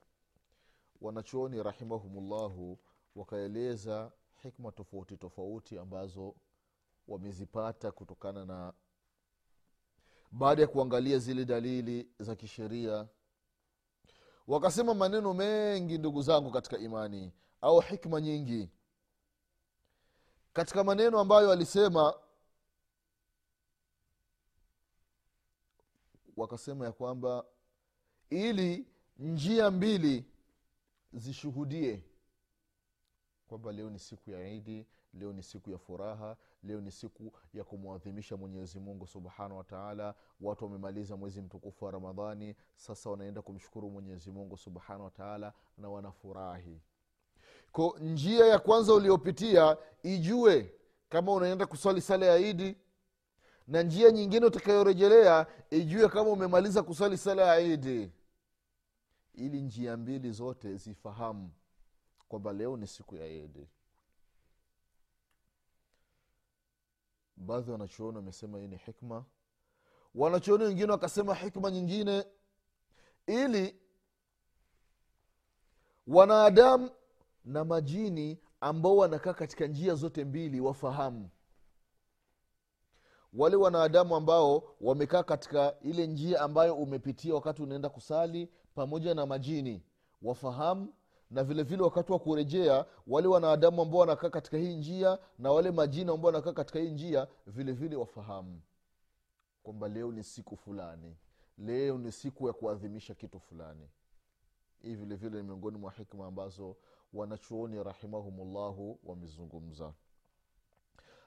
Wanachuoni 1.02 1.64
rahimahumullahu 1.64 2.80
wakaeleza 3.16 4.12
hikma 4.44 4.72
tofauti 4.72 5.18
tofauti 5.18 5.78
ambazo 5.78 6.36
wamezipata 7.08 7.92
kutokana 7.92 8.46
na 8.46 8.74
baada 10.32 10.62
ya 10.62 10.68
kuangalia 10.68 11.18
zile 11.20 11.46
dalili 11.46 12.08
za 12.20 12.36
kisheria. 12.36 13.08
Wakasema 14.48 14.94
maneno 14.94 15.34
mengi 15.34 15.98
ndugu 15.98 16.22
zangu 16.22 16.52
katika 16.52 16.78
imani 16.78 17.32
au 17.62 17.80
hikma 17.80 18.22
nyingi. 18.22 18.70
Katika 20.54 20.84
maneno 20.84 21.20
ambayo 21.20 21.52
alisema 21.52 22.14
wakasema 26.38 26.86
ya 26.86 26.92
kwamba 26.92 27.46
ili 28.30 28.88
njia 29.20 29.72
mbili 29.72 30.26
zishuhudie 31.14 32.04
kwamba 33.48 33.72
leo 33.72 33.90
ni 33.90 34.00
siku 34.00 34.32
ya 34.32 34.48
idi 34.50 34.86
leo 35.14 35.34
ni 35.34 35.44
siku 35.44 35.72
ya 35.72 35.78
furaha 35.78 36.38
leo 36.64 36.82
ni 36.82 36.92
siku 36.92 37.32
ya 37.54 37.64
kumwadhimisha 37.64 38.38
mwenyezi 38.38 38.80
mungu 38.80 39.08
subhanahu 39.08 39.58
wataala 39.58 40.16
watu 40.42 40.64
wamemaliza 40.66 41.18
mwezi 41.18 41.42
mtukufu 41.42 41.86
wa 41.86 41.92
ramadhani 41.92 42.56
sasa 42.76 43.10
wanaenda 43.10 43.42
kumshukuru 43.42 43.90
mwenyezi 43.90 44.32
mungu 44.32 44.58
subhanahu 44.58 45.04
wataala 45.04 45.54
na 45.78 45.90
wanafurahi. 45.90 46.82
Ko 47.72 47.98
njia 48.02 48.46
ya 48.46 48.60
kwanza 48.60 48.94
uliopitia 48.94 49.78
ijue 50.04 50.74
kama 51.10 51.34
unaenda 51.34 51.66
kuswali 51.66 52.02
sala 52.02 52.26
ya 52.26 52.38
idi 52.38 52.78
na 53.68 53.84
njia 53.84 54.12
nyingine 54.12 54.46
utakayorejelea 54.46 55.48
ijue 55.70 56.10
kama 56.10 56.30
umemaliza 56.30 56.84
kuswali 56.84 57.18
sala 57.18 57.42
ya 57.46 57.60
idi 57.60 58.12
ili 59.34 59.62
njia 59.62 59.98
mbili 59.98 60.32
zote 60.32 60.76
zifahamu 60.76 61.52
kwamba 62.28 62.54
leo 62.54 62.78
ni 62.78 62.88
siku 62.88 63.16
ya 63.16 63.28
idi 63.28 63.68
baadhi 67.40 67.72
wanachuoni 67.72 68.18
wamesema 68.18 68.60
hii 68.60 68.68
ni 68.68 68.78
hikma. 68.78 69.26
Wanachuoni 70.16 70.64
wengine 70.64 70.92
wakasema 70.92 71.36
hikma 71.36 71.72
nyingine 71.72 72.26
ili 73.28 73.76
wanadamu 76.08 76.90
na 77.46 77.66
majini 77.66 78.40
ambao 78.62 78.98
wanakaa 78.98 79.34
katika 79.34 79.68
njia 79.68 79.96
zote 79.96 80.26
mbili 80.26 80.60
wafahamu. 80.60 81.30
Wale 83.34 83.56
wanadamu 83.56 84.16
ambao 84.16 84.76
wamekaa 84.82 85.24
katika 85.24 85.80
ile 85.82 86.08
njia 86.08 86.42
ambayo 86.42 86.76
umepitia 86.76 87.36
wakati 87.36 87.62
unaenda 87.64 87.90
kusali 87.90 88.50
pamoja 88.76 89.14
na 89.16 89.26
majini 89.26 89.84
wafahamu 90.22 90.94
na 91.32 91.44
vile 91.44 91.64
vile 91.64 91.84
wakati 91.84 92.12
wa 92.12 92.20
kurejea 92.20 92.86
wale 93.08 93.28
wanadamu 93.28 93.82
ambao 93.82 94.00
wanakaa 94.00 94.30
katika 94.30 94.58
hii 94.58 94.76
njia 94.76 95.20
na 95.40 95.52
wale 95.52 95.72
majini 95.72 96.12
ambao 96.12 96.26
wanakaa 96.26 96.54
katika 96.54 96.80
hii 96.80 96.90
njia 96.92 97.28
vile 97.48 97.72
vile 97.72 97.96
wafahamu 97.96 98.62
kwamba 99.64 99.88
leo 99.88 100.12
ni 100.12 100.24
siku 100.24 100.58
fulani. 100.58 101.16
Leo 101.58 101.98
ni 101.98 102.12
siku 102.12 102.48
ya 102.48 102.54
kuadhimisha 102.54 103.16
kitu 103.16 103.40
fulani. 103.40 103.90
Hii 104.82 104.96
vile 104.96 105.16
vile 105.16 105.38
ni 105.38 105.44
miongoni 105.44 105.78
mwa 105.78 105.92
hikma 105.92 106.26
ambazo 106.26 106.76
wanachuoni 107.14 107.84
rahimahumullahu 107.84 109.00
wamezungumza. 109.04 109.94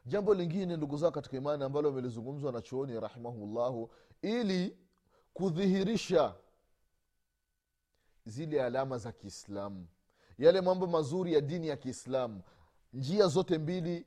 Jambo 0.06 0.34
lingine 0.34 0.76
ndugu 0.76 0.96
zao 0.96 1.10
katika 1.10 1.36
imani 1.36 1.64
ambalo 1.64 1.88
wamelizungumzwa 1.88 2.46
wanachuoni 2.46 3.00
rahimahumullahu 3.00 3.90
ili 4.22 4.76
kudhihirisha 5.34 6.34
zile 8.24 8.62
alama 8.62 8.98
za 8.98 9.12
kiislamu 9.12 9.86
yale 10.38 10.60
mambo 10.60 10.86
mazuri 10.86 11.32
ya 11.34 11.40
dini 11.40 11.68
ya 11.68 11.76
kiislamu 11.76 12.42
njia 12.92 13.26
zote 13.26 13.58
mbili 13.58 14.06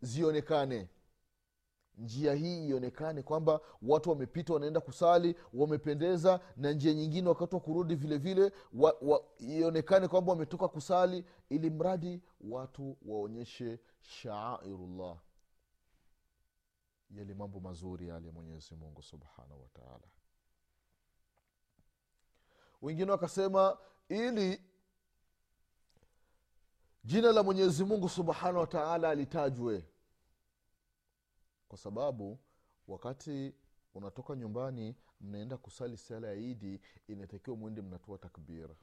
zionekane. 0.00 0.88
Njia 1.98 2.34
hii 2.34 2.68
ionekane 2.68 3.22
kwamba 3.22 3.60
watu 3.82 4.10
wamepita 4.10 4.52
wanaenda 4.54 4.80
kusali 4.80 5.36
wamependeza 5.52 6.40
na 6.56 6.72
njia 6.72 6.94
nyingine 6.94 7.28
wakati 7.28 7.54
wa 7.54 7.60
kurudi 7.60 7.94
vile 7.94 8.18
vile 8.18 8.52
wa, 8.72 8.96
wa, 9.02 9.24
ionekane 9.38 10.08
kwamba 10.08 10.32
wametoka 10.32 10.68
kusali 10.68 11.24
ili 11.48 11.70
mradi 11.70 12.22
watu 12.40 12.96
waonyeshe 13.06 13.78
shaairullah 14.00 15.18
yale 17.10 17.34
mambo 17.34 17.60
mazuri 17.60 18.08
yale 18.08 18.30
mwenyezi 18.30 18.74
mungu 18.74 19.02
subhanahu 19.02 19.60
wataala 19.62 20.06
wengine 22.82 23.10
wakasema 23.10 23.78
ili 24.08 24.62
jina 27.04 27.32
la 27.32 27.42
mwenyezi 27.42 27.84
mungu 27.84 28.08
subhanahu 28.08 28.58
wataala 28.58 29.14
litajwe. 29.14 29.84
Kwa 31.68 31.78
sababu 31.78 32.38
wakati 32.88 33.54
unatoka 33.94 34.36
nyumbani 34.36 34.96
mnaenda 35.20 35.56
kusali 35.56 35.96
sala 35.96 36.26
ya 36.28 36.34
idi 36.34 36.80
inatakiwa 37.08 37.56
mwende 37.56 37.82
mnatoa 37.82 38.18
takbira. 38.18 38.74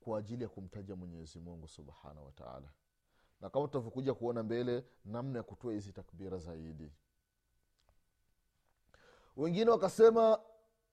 Kwa 0.00 0.18
ajili 0.18 0.42
ya 0.42 0.48
kumtaja 0.48 0.96
mwenyezi 0.96 1.38
mungu 1.38 1.68
subhanahu 1.68 2.26
wataala 2.26 2.68
na 3.40 3.50
kama 3.50 3.66
tutavyokuja 3.66 4.14
kuona 4.14 4.42
mbele 4.42 4.84
namna 5.04 5.38
ya 5.38 5.42
kutoa 5.42 5.72
hizi 5.72 5.92
takbira 5.92 6.38
zaidi 6.38 6.92
wengine 9.36 9.70
wakasema 9.70 10.40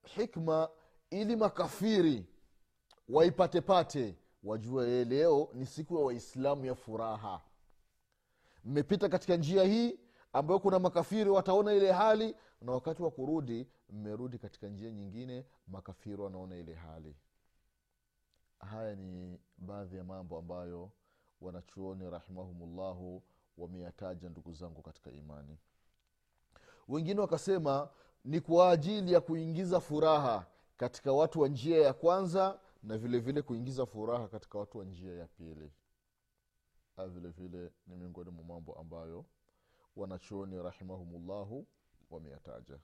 hikma 0.04 0.68
ili 1.10 1.36
makafiri 1.36 2.26
waipatepate 3.08 4.16
wajue 4.42 4.88
ye 4.90 5.04
leo 5.04 5.48
ni 5.54 5.66
siku 5.66 5.98
ya 5.98 6.04
waislamu 6.04 6.66
ya 6.66 6.74
furaha. 6.74 7.40
Mmepita 8.64 9.08
katika 9.08 9.36
njia 9.36 9.64
hii 9.64 9.98
ambayo 10.32 10.60
kuna 10.60 10.78
makafiri 10.78 11.30
wataona 11.30 11.72
ile 11.74 11.92
hali 11.92 12.36
na 12.60 12.72
wakati 12.72 13.02
wa 13.02 13.10
kurudi 13.10 13.68
mmerudi 13.90 14.38
katika 14.38 14.68
njia 14.68 14.90
nyingine 14.90 15.46
makafiri 15.66 16.22
wanaona 16.22 16.56
ile 16.56 16.74
hali. 16.74 17.16
Haya 18.58 18.96
ni 18.96 19.40
baadhi 19.58 19.96
ya 19.96 20.04
mambo 20.04 20.38
ambayo 20.38 20.90
wanachuoni 21.40 22.10
rahimahumullahu 22.10 23.22
wameyataja 23.58 24.28
ndugu 24.28 24.52
zangu 24.52 24.82
katika 24.82 25.10
imani. 25.10 25.58
Wengine 26.88 27.20
wakasema 27.20 27.88
ni 28.24 28.40
kwa 28.40 28.70
ajili 28.70 29.12
ya 29.12 29.20
kuingiza 29.20 29.80
furaha 29.80 30.46
katika 30.76 31.12
watu 31.12 31.40
wa 31.40 31.48
njia 31.48 31.82
ya 31.82 31.92
kwanza 31.92 32.58
na 32.82 32.98
vile 32.98 33.18
vile 33.18 33.42
kuingiza 33.42 33.86
furaha 33.86 34.28
katika 34.28 34.58
watu 34.58 34.78
wa 34.78 34.84
njia 34.84 35.14
ya 35.14 35.26
pili. 35.26 35.72
Ha 36.96 37.08
vile 37.08 37.28
vile 37.28 37.70
ni 37.86 37.96
miongoni 37.96 38.30
mwa 38.30 38.44
mambo 38.44 38.72
ambayo 38.74 39.24
wanachuoni 39.96 40.62
rahimahumullahu 40.62 41.66
wameyataja. 42.10 42.78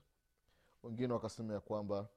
Wengine 0.83 1.13
wakasema 1.13 1.53
ya 1.53 1.59
kwamba 1.59 2.07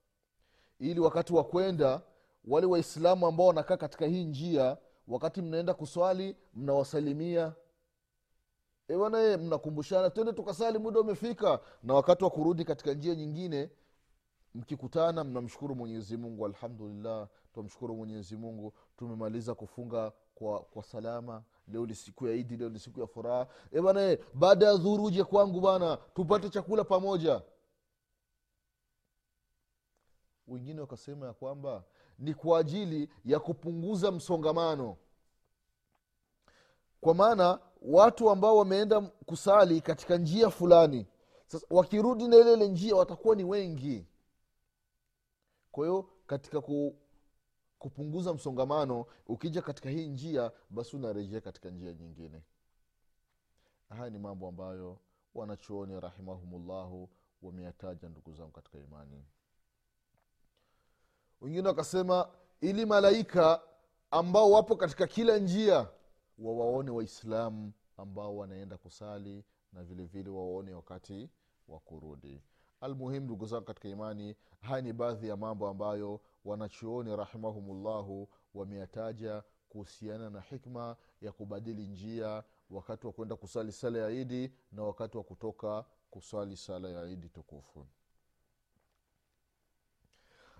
ili 0.78 1.00
wakati 1.00 1.32
wa 1.34 1.44
kwenda 1.44 2.02
wale 2.44 2.66
waislamu 2.66 3.26
ambao 3.26 3.46
wanakaa 3.46 3.76
katika 3.76 4.06
hii 4.06 4.24
njia 4.24 4.76
wakati 5.08 5.42
mnaenda 5.42 5.74
kuswali 5.74 6.36
mnawasalimia 6.54 7.54
banaye 8.88 9.36
mnakumbushana 9.36 10.10
twende 10.10 10.32
tukasali 10.32 10.78
muda 10.78 11.00
umefika. 11.00 11.60
Na 11.82 11.94
wakati 11.94 12.24
wa 12.24 12.30
kurudi 12.30 12.64
katika 12.64 12.92
njia 12.94 13.14
nyingine 13.14 13.70
mkikutana 14.54 15.24
mnamshukuru 15.24 15.74
mwenyezi 15.74 16.16
mungu 16.16 16.46
alhamdulillah 16.46 17.28
twamshukuru 17.54 18.06
mungu 18.38 18.72
tumemaliza 18.96 19.54
kufunga 19.54 20.12
kwa, 20.34 20.60
kwa 20.60 20.82
salama. 20.82 21.42
Leo 21.68 21.86
ni 21.86 21.94
siku 21.94 22.26
ya 22.26 22.34
idi 22.34 22.56
leo 22.56 22.68
ni 22.68 22.78
siku 22.78 23.00
ya 23.00 23.06
furaha. 23.06 23.46
E 23.72 23.80
bana 23.80 24.18
baada 24.34 24.66
ya 24.66 24.76
dhuru 24.76 25.04
uje 25.04 25.24
kwangu 25.24 25.60
bana 25.60 25.96
tupate 25.96 26.48
chakula 26.50 26.84
pamoja. 26.84 27.42
Wengine 30.46 30.80
wakasema 30.80 31.26
ya 31.26 31.32
kwamba 31.32 31.84
ni 32.18 32.34
kwa 32.34 32.58
ajili 32.58 33.08
ya 33.24 33.40
kupunguza 33.40 34.12
msongamano 34.12 34.96
kwa 37.02 37.14
maana 37.14 37.58
watu 37.82 38.30
ambao 38.30 38.56
wameenda 38.56 39.00
kusali 39.00 39.80
katika 39.80 40.16
njia 40.16 40.50
fulani 40.50 41.06
sasa 41.46 41.66
wakirudi 41.70 42.28
na 42.28 42.36
ile 42.36 42.52
ile 42.52 42.68
njia 42.68 42.96
watakuwa 42.96 43.36
ni 43.36 43.44
wengi. 43.44 44.06
Kwa 45.72 45.86
hiyo 45.86 46.08
katika 46.26 46.60
ku, 46.60 46.96
kupunguza 47.78 48.34
msongamano 48.34 49.06
ukija 49.26 49.62
katika 49.62 49.90
hii 49.90 50.08
njia 50.08 50.52
basi 50.70 50.96
unarejea 50.96 51.40
katika 51.40 51.70
njia 51.70 51.92
nyingine. 51.92 52.42
Haya 53.88 54.10
ni 54.10 54.18
mambo 54.18 54.48
ambayo 54.48 54.98
wanachuoni 55.34 56.00
rahimahumullahu 56.00 57.08
wameyataja 57.42 58.08
ndugu 58.08 58.32
zangu 58.34 58.50
katika 58.50 58.78
imani. 58.78 59.24
Wengine 61.40 61.68
wakasema 61.68 62.28
ili 62.60 62.86
malaika 62.86 63.60
ambao 64.10 64.50
wapo 64.50 64.76
katika 64.76 65.06
kila 65.06 65.38
njia 65.38 65.88
wawaone 66.42 66.90
waislamu 66.90 67.72
ambao 67.96 68.36
wanaenda 68.36 68.76
kusali 68.78 69.44
na 69.72 69.84
vile 69.84 70.04
vile 70.04 70.30
wawaone 70.30 70.72
wakati 70.72 71.30
wa 71.68 71.80
kurudi. 71.80 72.42
Almuhimu 72.80 73.24
ndugu 73.24 73.46
zangu 73.46 73.64
katika 73.64 73.88
imani 73.88 74.36
haya 74.60 74.82
ni 74.82 74.92
baadhi 74.92 75.28
ya 75.28 75.36
mambo 75.36 75.68
ambayo 75.68 76.20
wanachuoni 76.44 77.16
rahimahumullahu 77.16 78.28
wameyataja 78.54 79.42
kuhusiana 79.68 80.30
na 80.30 80.40
hikma 80.40 80.96
ya 81.20 81.32
kubadili 81.32 81.86
njia 81.86 82.44
wakati 82.70 83.06
wa 83.06 83.12
kwenda 83.12 83.36
kusali 83.36 83.72
sala 83.72 83.98
ya 83.98 84.10
idi 84.10 84.52
na 84.72 84.82
wakati 84.82 85.16
wa 85.16 85.22
kutoka 85.24 85.84
kusali 86.10 86.56
sala 86.56 86.88
ya 86.88 87.06
idi 87.06 87.28
tukufu. 87.28 87.86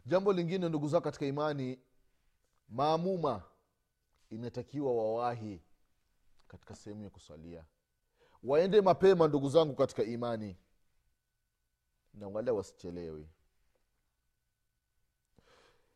Jambo 0.07 0.33
lingine 0.33 0.69
ndugu 0.69 0.89
zao 0.89 1.01
katika 1.01 1.27
imani 1.27 1.79
maamuma 2.69 3.43
inatakiwa 4.31 4.95
wawahi 4.95 5.61
katika 6.53 6.75
sehemu 6.75 7.03
ya 7.05 7.11
kusalia. 7.11 7.65
Waende 8.43 8.81
mapema 8.81 9.29
ndugu 9.29 9.49
zangu 9.49 9.75
katika 9.75 10.03
imani. 10.03 10.57
Na 12.15 12.29
wala 12.29 12.53
wasichelewe. 12.53 13.29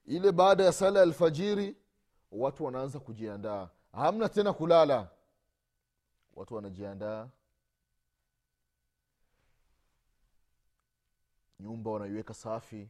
Ile 0.04 0.32
baada 0.32 0.64
ya 0.64 0.72
sala 0.72 0.98
ya 0.98 1.02
alfajiri 1.02 1.76
watu 2.32 2.64
wanaanza 2.64 3.00
kujiandaa. 3.00 3.68
Hamna 3.92 4.28
tena 4.28 4.52
kulala. 4.52 5.10
Watu 6.34 6.54
wanajiandaa. 6.54 7.28
Nyumba 11.60 11.90
wanaiweka 11.90 12.34
safi. 12.34 12.88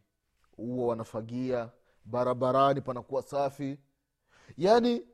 Huwa 0.57 0.87
wanafagia. 0.88 1.70
Barabarani 2.05 2.81
panakuwa 2.81 3.22
safi. 3.22 3.79
Yaani 4.57 5.07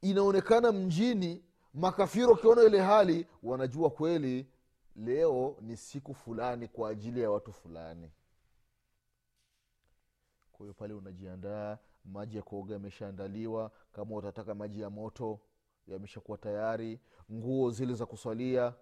inaonekana 0.00 0.72
mjini 0.72 1.44
makafiri 1.76 2.24
wakiona 2.26 2.62
ile 2.62 2.80
hali 2.80 3.26
wanajua 3.42 3.90
kweli 3.90 4.46
leo 4.96 5.56
ni 5.60 5.76
siku 5.76 6.14
fulani 6.14 6.68
kwa 6.68 6.90
ajili 6.90 7.20
ya 7.22 7.30
watu 7.30 7.52
fulani. 7.52 8.10
Kwa 10.52 10.64
hiyo 10.66 10.74
pale 10.74 10.94
unajiandaa 10.94 11.78
maji 12.04 12.36
ya 12.36 12.42
kuoga 12.42 12.74
yameshaandaliwa 12.74 13.70
kama 13.92 14.16
utataka 14.16 14.54
maji 14.54 14.80
ya 14.80 14.90
moto 14.90 15.40
yameshakuwa 15.86 16.38
tayari 16.38 17.00
nguo 17.32 17.70
zile 17.70 17.94
za 17.94 18.06
kuswalia 18.06 18.74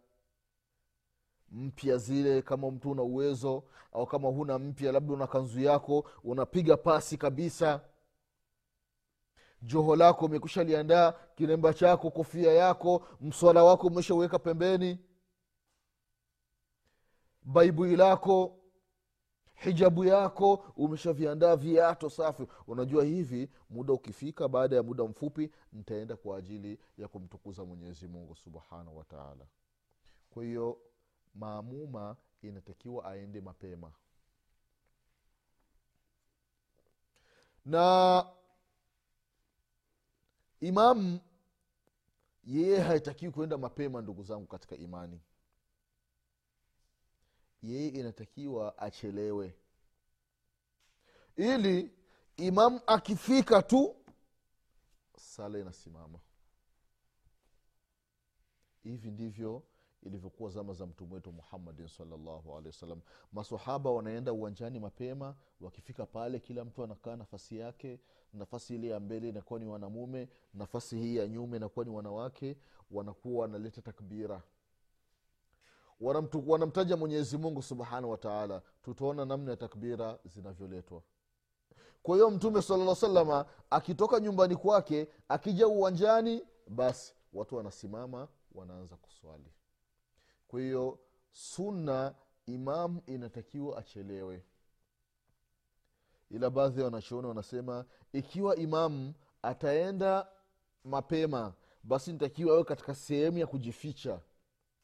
mpya 1.50 1.96
zile 1.96 2.42
kama 2.42 2.70
mtu 2.70 2.90
una 2.90 3.02
uwezo 3.02 3.64
au 3.92 4.06
kama 4.06 4.28
huna 4.28 4.58
mpya 4.58 4.92
labda 4.92 5.14
una 5.14 5.26
kanzu 5.26 5.60
yako 5.60 6.04
unapiga 6.24 6.76
pasi 6.76 7.16
kabisa 7.16 7.80
joho 9.64 9.96
lako 9.96 10.24
umekusha 10.26 10.64
liandaa 10.64 11.12
kilemba 11.12 11.74
chako 11.74 12.10
kofia 12.10 12.52
yako 12.52 13.06
mswala 13.20 13.64
wako 13.64 13.86
umeshauweka 13.86 14.38
pembeni. 14.38 14.98
Baibui 17.42 17.96
lako 17.96 18.58
hijabu 19.54 20.04
yako 20.04 20.54
umeshaviandaa 20.76 21.56
viato 21.56 22.10
safi. 22.10 22.46
Unajua 22.66 23.04
hivi 23.04 23.50
muda 23.70 23.92
ukifika 23.92 24.48
baada 24.48 24.76
ya 24.76 24.82
muda 24.82 25.04
mfupi 25.04 25.50
nitaenda 25.72 26.16
kwa 26.16 26.36
ajili 26.38 26.78
ya 26.98 27.08
kumtukuza 27.08 27.64
mwenyezi 27.64 28.08
mungu 28.08 28.36
subhanahu 28.36 28.98
wataala 28.98 29.46
kwa 30.30 30.44
hiyo 30.44 30.78
maamuma 31.34 32.16
inatakiwa 32.42 33.04
aende 33.04 33.40
mapema. 33.40 33.92
Na 37.64 38.26
imamu 40.60 41.20
yeye 42.44 42.80
haitakiwi 42.80 43.32
kwenda 43.32 43.58
mapema 43.58 44.02
ndugu 44.02 44.22
zangu 44.22 44.46
katika 44.46 44.76
imani. 44.76 45.20
Yeye 47.62 47.88
inatakiwa 47.88 48.78
achelewe. 48.78 49.54
Ili 51.36 51.90
imamu 52.36 52.80
akifika 52.86 53.62
tu 53.62 53.96
sala 55.16 55.58
inasimama. 55.58 56.18
Hivi 58.82 59.10
ndivyo 59.10 59.62
ilivyokuwa 60.04 60.50
zama 60.50 60.72
za 60.72 60.86
mtume 60.86 61.14
wetu 61.14 61.32
muhammadin 61.32 61.88
salllahu 61.88 62.62
masahaba 63.32 63.90
wanaenda 63.90 64.32
uwanjani 64.32 64.80
mapema 64.80 65.34
wakifika 65.60 66.06
pale 66.06 66.40
kila 66.40 66.64
mtu 66.64 66.84
anakaa 66.84 67.16
nafasi 67.16 67.58
yake 67.58 68.00
nafasi 68.32 68.74
ile 68.74 68.88
ya 68.88 69.00
mbele 69.00 69.28
inakuwa 69.28 69.60
ni 69.60 69.66
wanamume 69.66 70.28
nafasi 70.54 70.98
hii 70.98 71.16
ya 71.16 71.28
nyuma 71.28 71.56
inakuwa 71.56 71.84
ni 71.84 71.90
wanawake 71.90 72.56
wanakuwa 72.90 73.42
wanaleta 73.42 73.82
takbira. 73.82 74.42
Wanamtaja 76.46 76.96
mwenyezi 76.96 77.38
mungu 77.38 77.62
subhanahu 77.62 78.10
wataala 78.10 78.62
tutaona 78.82 79.24
namna 79.24 79.50
ya 79.50 79.56
takbira 79.56 80.18
zinavyoletwa. 80.24 81.02
Kwa 82.02 82.14
hiyo 82.16 82.30
mtume 82.30 82.62
salaa 82.62 82.94
salama 82.94 83.46
akitoka 83.70 84.20
nyumbani 84.20 84.56
kwake 84.56 85.08
akija 85.28 85.68
uwanjani 85.68 86.42
basi 86.68 87.14
watu 87.32 87.56
wanasimama 87.56 88.28
wanaanza 88.54 88.96
kuswali 88.96 89.52
kwa 90.54 90.60
hiyo 90.60 90.98
sunna 91.32 92.14
imamu 92.46 93.02
inatakiwa 93.06 93.78
achelewe. 93.78 94.44
Ila 96.30 96.50
baadhi 96.50 96.78
ya 96.78 96.84
wanachuoni 96.84 97.28
wanasema 97.28 97.84
ikiwa 98.12 98.56
imamu 98.56 99.14
ataenda 99.42 100.28
mapema 100.84 101.54
basi 101.84 102.12
nitakiwa 102.12 102.54
awe 102.54 102.64
katika 102.64 102.94
sehemu 102.94 103.38
ya 103.38 103.46
kujificha. 103.46 104.20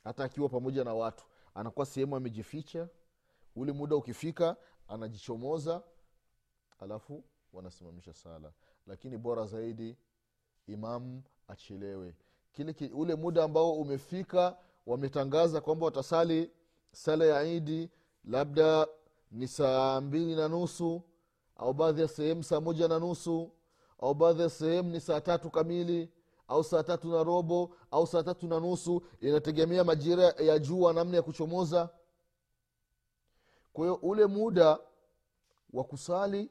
Hata 0.05 0.25
akiwa 0.25 0.49
pamoja 0.49 0.85
na 0.85 0.95
watu. 0.95 1.25
Anakuwa 1.55 1.87
sehemu 1.87 2.17
amejificha 2.17 2.89
ule 3.57 3.73
muda 3.73 3.97
ukifika 3.97 4.57
anajichomoza 4.89 5.83
alafu 6.81 7.25
wanasimamisha 7.53 8.13
sala. 8.15 8.53
Lakini 8.87 9.19
bora 9.19 9.47
zaidi 9.47 9.97
imamu 10.67 11.23
achelewe. 11.49 12.15
Kile 12.53 12.91
ule 12.95 13.15
muda 13.15 13.45
ambao 13.45 13.73
umefika 13.73 14.57
wametangaza 14.91 15.61
kwamba 15.61 15.87
watasali 15.87 16.51
sala 16.93 17.25
ya 17.25 17.43
idi 17.45 17.91
labda 18.25 18.87
ni 19.31 19.49
saa 19.49 20.01
mbili 20.01 20.37
na 20.37 20.49
nusu 20.49 21.03
au 21.57 21.73
baadhi 21.75 22.01
ya 22.03 22.09
sehemu 22.09 22.43
saa 22.43 22.61
moja 22.61 22.89
na 22.89 22.99
nusu 22.99 23.51
au 23.99 24.15
baadhi 24.15 24.43
ya 24.43 24.51
sehemu 24.51 24.91
ni 24.91 25.01
saa 25.01 25.21
tatu 25.21 25.51
kamili 25.51 26.11
au 26.49 26.65
saa 26.65 26.83
tatu 26.83 27.09
na 27.09 27.23
robo 27.25 27.75
au 27.91 28.07
saa 28.07 28.23
tatu 28.23 28.47
na 28.49 28.61
nusu. 28.61 29.03
Inategemea 29.21 29.85
majira 29.85 30.25
ya 30.25 30.59
jua 30.59 30.93
namna 30.93 31.17
ya 31.17 31.23
kuchomoza. 31.23 31.89
Kwa 33.73 33.85
hiyo 33.85 33.95
ule 33.95 34.27
muda 34.27 34.79
wa 35.73 35.85
kusali 35.85 36.51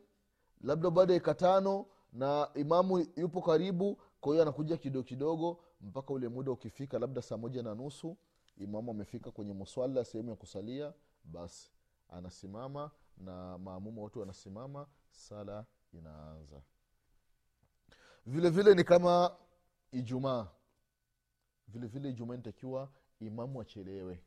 labda 0.62 0.89
baada 0.89 1.13
ya 1.13 1.17
ikatano 1.17 1.86
na 2.13 2.49
imamu 2.56 3.08
yupo 3.15 3.41
karibu 3.41 3.97
kwa 4.21 4.32
hiyo 4.32 4.41
anakuja 4.41 4.78
kidogo 4.78 5.04
kidogo 5.04 5.60
mpaka 5.82 6.13
ule 6.13 6.28
muda 6.28 6.52
ukifika 6.52 6.99
labda 6.99 7.21
saa 7.21 7.38
moja 7.38 7.63
na 7.63 7.75
nusu 7.75 8.17
imamu 8.60 8.91
amefika 8.91 9.32
kwenye 9.32 9.54
muswala 9.54 10.06
sehemu 10.06 10.30
ya 10.30 10.36
kusalia 10.36 10.93
basi 11.24 11.72
anasimama 12.10 12.91
na 13.17 13.58
maamuma 13.58 14.02
wote 14.02 14.19
wanasimama 14.19 14.88
sala 15.12 15.65
inaanza. 15.93 16.62
Vile 18.26 18.50
vile 18.50 18.74
ni 18.76 18.84
kama 18.84 19.38
ijumaa. 19.91 20.48
Vile 21.67 21.88
vile 21.88 22.10
ijumaa 22.10 22.34
inatakiwa 22.34 22.91
imamu 23.19 23.62
achelewe. 23.62 24.24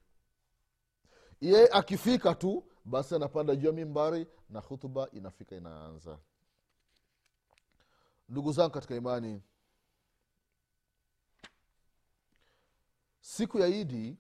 Ye 1.40 1.68
akifika 1.72 2.34
tu 2.34 2.64
basi 2.84 3.14
anapanda 3.14 3.56
juu 3.56 3.66
ya 3.66 3.72
mimbari 3.72 4.26
na 4.48 4.60
hutuba 4.60 5.10
inafika 5.10 5.56
inaanza. 5.56 6.18
Ndugu 8.28 8.52
zangu 8.52 8.70
katika 8.74 8.94
imani 8.94 9.42
siku 13.20 13.58
ya 13.58 13.66
idi 13.68 14.16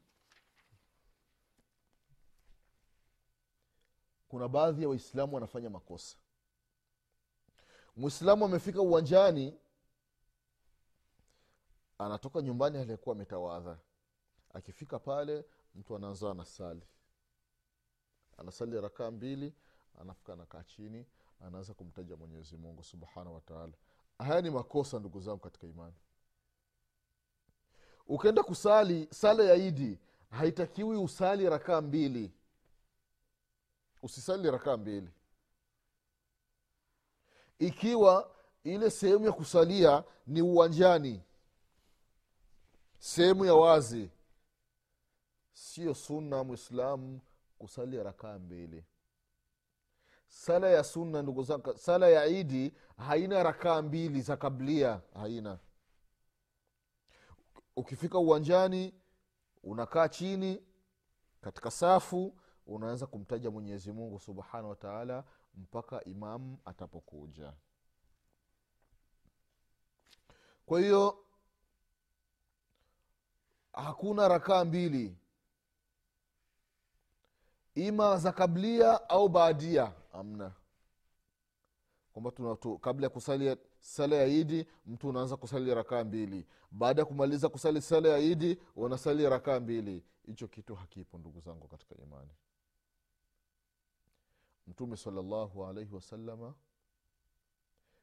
kuna 4.32 4.48
baadhi 4.48 4.82
ya 4.82 4.88
waislamu 4.88 5.34
wanafanya 5.34 5.70
makosa. 5.70 6.16
Mwislamu 7.96 8.44
amefika 8.44 8.80
uwanjani 8.80 9.58
anatoka 11.98 12.42
nyumbani 12.42 12.78
aliyekuwa 12.78 13.16
ametawadha. 13.16 13.78
Akifika 14.54 14.98
pale 14.98 15.44
mtu 15.74 15.96
anaanza 15.96 16.30
anasali. 16.30 16.82
Anasali 18.38 18.80
rakaa 18.80 19.10
mbili 19.10 19.54
anafika 20.00 20.32
anakaa 20.32 20.64
chini 20.64 21.06
anaanza 21.40 21.74
kumtaja 21.74 22.16
mwenyezi 22.16 22.56
mungu 22.56 22.82
subhanahu 22.84 23.34
wataala 23.34 23.72
haya 24.18 24.40
ni 24.40 24.50
makosa 24.50 24.98
ndugu 24.98 25.20
zangu 25.20 25.38
katika 25.40 25.66
imani. 25.66 25.96
Ukienda 28.06 28.42
kusali 28.42 29.08
sala 29.10 29.44
ya 29.44 29.54
idi 29.54 29.98
haitakiwi 30.30 30.96
usali 30.96 31.48
rakaa 31.50 31.80
mbili 31.80 32.32
usisali 34.02 34.50
rakaa 34.50 34.76
mbili. 34.76 35.10
Ikiwa 37.58 38.34
ile 38.64 38.90
sehemu 38.90 39.24
ya 39.26 39.32
kusalia 39.32 40.04
ni 40.26 40.42
uwanjani 40.42 41.22
sehemu 42.98 43.44
ya 43.44 43.54
wazi 43.54 44.10
sio 45.52 45.94
sunna 45.94 46.44
mwislamu 46.44 47.20
kusali 47.58 48.02
rakaa 48.02 48.38
mbili. 48.38 48.84
Sala 50.28 50.68
ya 50.70 50.84
sunna 50.84 51.22
ndugu 51.22 51.42
zangu 51.42 51.78
sala 51.78 52.08
ya 52.08 52.26
idi 52.26 52.74
haina 52.96 53.42
rakaa 53.42 53.82
mbili 53.82 54.20
za 54.20 54.36
kablia 54.36 55.00
haina. 55.14 55.58
Ukifika 57.76 58.18
uwanjani 58.18 58.94
unakaa 59.62 60.08
chini 60.08 60.62
katika 61.40 61.70
safu 61.70 62.34
unaanza 62.66 63.06
kumtaja 63.06 63.50
mwenyezi 63.50 63.92
mungu 63.92 64.20
subhanahu 64.20 64.68
wataala 64.70 65.24
mpaka 65.54 66.04
imamu 66.04 66.58
atapokuja. 66.64 67.52
Kwa 70.66 70.80
hiyo 70.80 71.18
hakuna 73.72 74.28
rakaa 74.28 74.64
mbili. 74.64 75.16
Ima 77.74 78.16
za 78.18 78.32
kablia 78.32 79.08
au 79.08 79.28
baadia 79.28 79.92
amna. 80.12 80.52
Kwamba 82.12 82.56
kabla 82.80 83.06
ya 83.06 83.10
kusali 83.10 83.56
sala 83.80 84.16
ya 84.16 84.26
idi 84.26 84.66
mtu 84.86 85.08
unaanza 85.08 85.36
kusali 85.36 85.74
rakaa 85.74 86.04
mbili. 86.04 86.46
Baada 86.70 87.02
ya 87.02 87.06
kumaliza 87.06 87.48
kusali 87.48 87.82
sala 87.82 88.08
ya 88.08 88.18
idi 88.18 88.58
unasali 88.76 89.28
rakaa 89.28 89.60
mbili. 89.60 90.04
Hicho 90.26 90.48
kitu 90.48 90.74
hakipo 90.74 91.18
ndugu 91.18 91.40
zangu 91.40 91.68
katika 91.68 91.94
imani 91.94 92.30
mtume 94.66 94.96
salllahu 94.96 95.66
alaihi 95.66 95.94
wasalama 95.94 96.54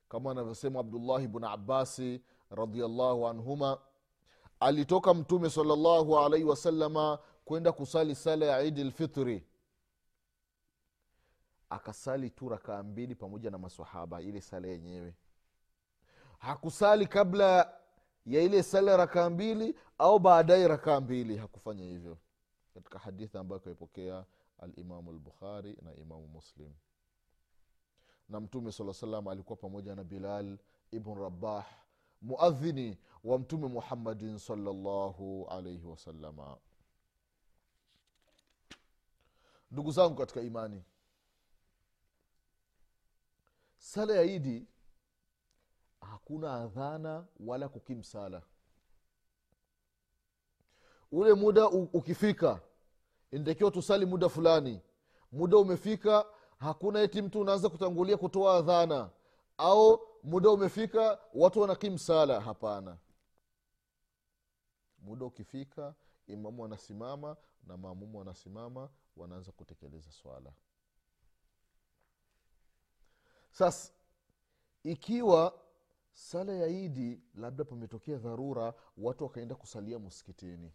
kama 0.10 0.32
anavyosema 0.32 0.80
abdullahi 0.80 1.28
bnu 1.28 1.48
abasi 1.48 2.22
radiallahu 2.50 3.28
anhuma 3.28 3.78
alitoka 4.60 5.14
mtume 5.14 5.50
salllahu 5.50 6.20
alaihi 6.20 6.46
wasalama 6.46 7.20
kwenda 7.46 7.72
kusali 7.72 8.16
sala 8.16 8.46
ya 8.46 8.62
idi 8.62 8.84
lfitri 8.84 9.46
akasali 11.70 12.30
tu 12.30 12.50
rakaa 12.50 12.84
mbili 12.84 13.16
pamoja 13.16 13.52
na 13.52 13.58
masahaba 13.58 14.22
ile 14.22 14.42
sala 14.42 14.68
yenyewe. 14.68 15.14
Hakusali 16.40 17.08
kabla 17.08 17.74
ya 18.26 18.42
ile 18.42 18.64
sala 18.64 18.98
rakaa 18.98 19.30
mbili 19.30 19.76
au 19.98 20.20
baadaye 20.20 20.68
rakaa 20.68 21.00
mbili. 21.02 21.38
Hakufanya 21.38 21.84
hivyo. 21.86 22.18
Katika 22.74 23.00
hadithi 23.00 23.38
ambayo 23.38 23.60
kaipokea 23.60 24.26
alimamu 24.60 25.12
lbukhari 25.14 25.78
na 25.82 25.96
imamu 25.96 26.28
muslim. 26.28 26.74
Na 28.30 28.40
mtume 28.40 28.72
saa 28.72 28.94
salam 28.94 29.28
alikuwa 29.28 29.58
pamoja 29.58 29.96
na 29.96 30.04
bilal 30.04 30.58
ibn 30.92 31.16
rabah 31.16 31.66
muadhini 32.22 32.98
wa 33.24 33.40
mtume 33.40 33.68
muhammadin 33.68 34.38
salllahu 34.38 35.48
alaihi 35.50 35.86
wasalama 35.86 36.58
ndugu 39.72 39.92
zangu 39.92 40.16
katika 40.16 40.42
imani 40.42 40.84
sala 43.78 44.14
ya 44.16 44.24
idi 44.24 44.68
hakuna 46.02 46.54
adhana 46.54 47.28
wala 47.40 47.70
kukimsala. 47.70 48.42
Ule 51.12 51.34
muda 51.34 51.68
ukifika 51.70 52.62
inatakiwa 53.32 53.72
tusali 53.72 54.06
muda 54.06 54.30
fulani. 54.30 54.82
Muda 55.32 55.58
umefika 55.58 56.26
hakuna 56.60 57.00
eti 57.02 57.22
mtu 57.22 57.40
unaanza 57.42 57.70
kutangulia 57.70 58.18
kutoa 58.18 58.58
adhana. 58.58 59.10
Au 59.58 60.00
muda 60.24 60.50
umefika 60.50 61.20
watu 61.34 61.62
wanakim 61.62 61.98
sala. 61.98 62.42
Hapana. 62.42 62.98
Muda 65.00 65.26
ukifika 65.26 65.96
imamu 66.28 66.66
anasimama 66.66 67.38
na 67.68 67.78
maamumu 67.78 68.18
wanasimama 68.20 68.90
wanaanza 69.18 69.52
kutekeleza 69.52 70.12
swala. 70.12 70.52
Sasa 73.52 73.94
ikiwa 74.84 75.60
sala 76.14 76.54
ya 76.54 76.68
idi 76.68 77.22
labda 77.36 77.64
pametokea 77.66 78.18
dharura 78.18 78.74
watu 78.98 79.24
wakaenda 79.24 79.56
kusalia 79.56 80.00
msikitini 80.00 80.72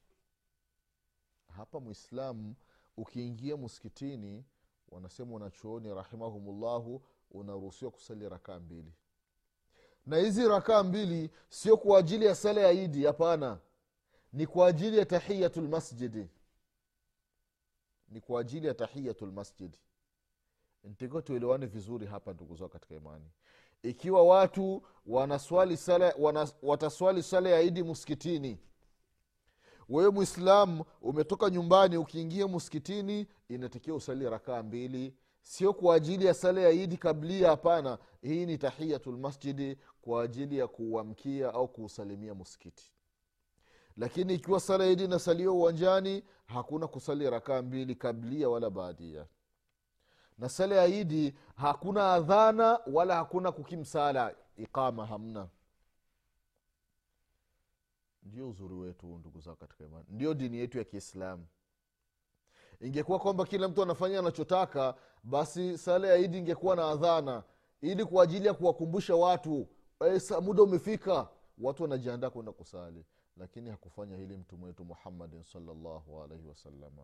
hapa 1.57 1.81
mwislamu 1.81 2.55
ukiingia 2.97 3.57
msikitini 3.57 4.45
wanasema 4.89 5.35
wanachuoni 5.35 5.95
rahimahumullahu 5.95 7.03
unaruhusiwa 7.31 7.91
kusali 7.91 8.29
rakaa 8.29 8.59
mbili. 8.61 8.93
Na 10.07 10.17
hizi 10.17 10.49
rakaa 10.49 10.83
mbili 10.83 11.31
sio 11.49 11.77
kwa 11.77 11.99
ajili 11.99 12.25
ya 12.27 12.35
sala 12.35 12.61
ya 12.61 12.73
idi 12.73 13.05
hapana. 13.05 13.59
Ni 14.33 14.47
kwa 14.47 14.67
ajili 14.69 14.99
ya 14.99 15.07
tahiyatu 15.07 15.61
lmasjidi 15.61 16.29
ni 18.09 18.21
kwa 18.21 18.41
ajili 18.41 18.67
ya 18.67 18.75
tahiyatu 18.75 19.27
lmasjidi 19.27 19.79
ntakiwa 20.85 21.23
tuelewane 21.23 21.67
vizuri 21.67 22.07
hapa 22.07 22.33
ndugu 22.33 22.57
zao 22.57 22.69
katika 22.69 22.95
imani. 22.95 23.25
Ikiwa 23.83 24.23
watu 24.23 24.83
wanaswali 25.07 25.77
sala, 25.77 26.15
wanas, 26.19 26.57
wataswali 26.63 27.23
sala 27.23 27.51
ya 27.51 27.61
idi 27.61 27.83
msikitini 27.83 28.59
wewe 29.89 30.11
mwislamu 30.11 30.85
umetoka 31.03 31.51
nyumbani 31.51 31.97
ukiingia 31.97 32.49
msikitini 32.49 33.27
inatakiwa 33.49 33.97
usali 33.97 34.31
rakaa 34.31 34.63
mbili. 34.63 35.15
Sio 35.43 35.73
kwa 35.73 35.95
ajili 35.95 36.27
ya 36.27 36.35
sala 36.35 36.61
ya 36.61 36.71
idi 36.71 36.97
kablia 36.97 37.49
hapana. 37.49 37.99
Hii 38.23 38.47
ni 38.47 38.59
tahiyatu 38.59 39.13
lmasjidi 39.13 39.79
kwa 40.03 40.23
ajili 40.23 40.59
ya 40.59 40.67
kuuamkia 40.69 41.55
au 41.55 41.69
kuusalimia 41.69 42.35
msikiti. 42.35 42.93
Lakini 43.97 44.35
ikiwa 44.35 44.61
sala 44.61 44.87
idi 44.87 45.05
inasaliwa 45.05 45.55
uwanjani 45.55 46.23
hakuna 46.47 46.87
kusali 46.87 47.31
rakaa 47.31 47.63
mbili 47.63 47.95
kablia 47.95 48.49
wala 48.49 48.71
baadia. 48.71 49.27
Na 50.39 50.49
sala 50.49 50.75
ya 50.77 50.87
idi 50.87 51.35
hakuna 51.57 52.13
adhana 52.13 52.81
wala 52.93 53.17
hakuna 53.17 53.53
kukimsala 53.53 54.35
iqama 54.57 55.07
hamna 55.07 55.49
ndio 58.25 58.49
uzuri 58.51 58.75
wetu 58.75 59.07
ndugu 59.07 59.41
zao 59.41 59.57
katika 59.57 59.85
imani. 59.85 60.05
Ndio 60.09 60.35
dini 60.35 60.57
yetu 60.57 60.79
ya 60.79 60.85
kiislamu. 60.85 61.47
Ingekuwa 62.81 63.19
kwamba 63.19 63.45
kila 63.45 63.69
mtu 63.69 63.83
anafanya 63.83 64.19
anachotaka 64.19 64.95
basi 65.25 65.79
sala 65.79 66.09
ya 66.09 66.17
idi 66.17 66.39
ingekuwa 66.39 66.77
na 66.77 66.89
adhana 66.89 67.43
ili 67.81 68.05
kwa 68.05 68.25
ajili 68.25 68.47
ya 68.47 68.55
kuwakumbusha 68.55 69.17
watu 69.17 69.69
Esa, 70.01 70.41
muda 70.41 70.63
umefika. 70.63 71.29
Watu 71.59 71.83
wanajiandaa 71.83 72.31
kwenda 72.31 72.53
kusali. 72.53 73.05
Lakini 73.37 73.71
hakufanya 73.71 74.17
hili 74.17 74.37
mtume 74.37 74.65
wetu 74.67 74.85
muhammadin 74.85 75.43
salllahu 75.43 76.23
alaihi 76.23 76.47
wasalama 76.49 77.03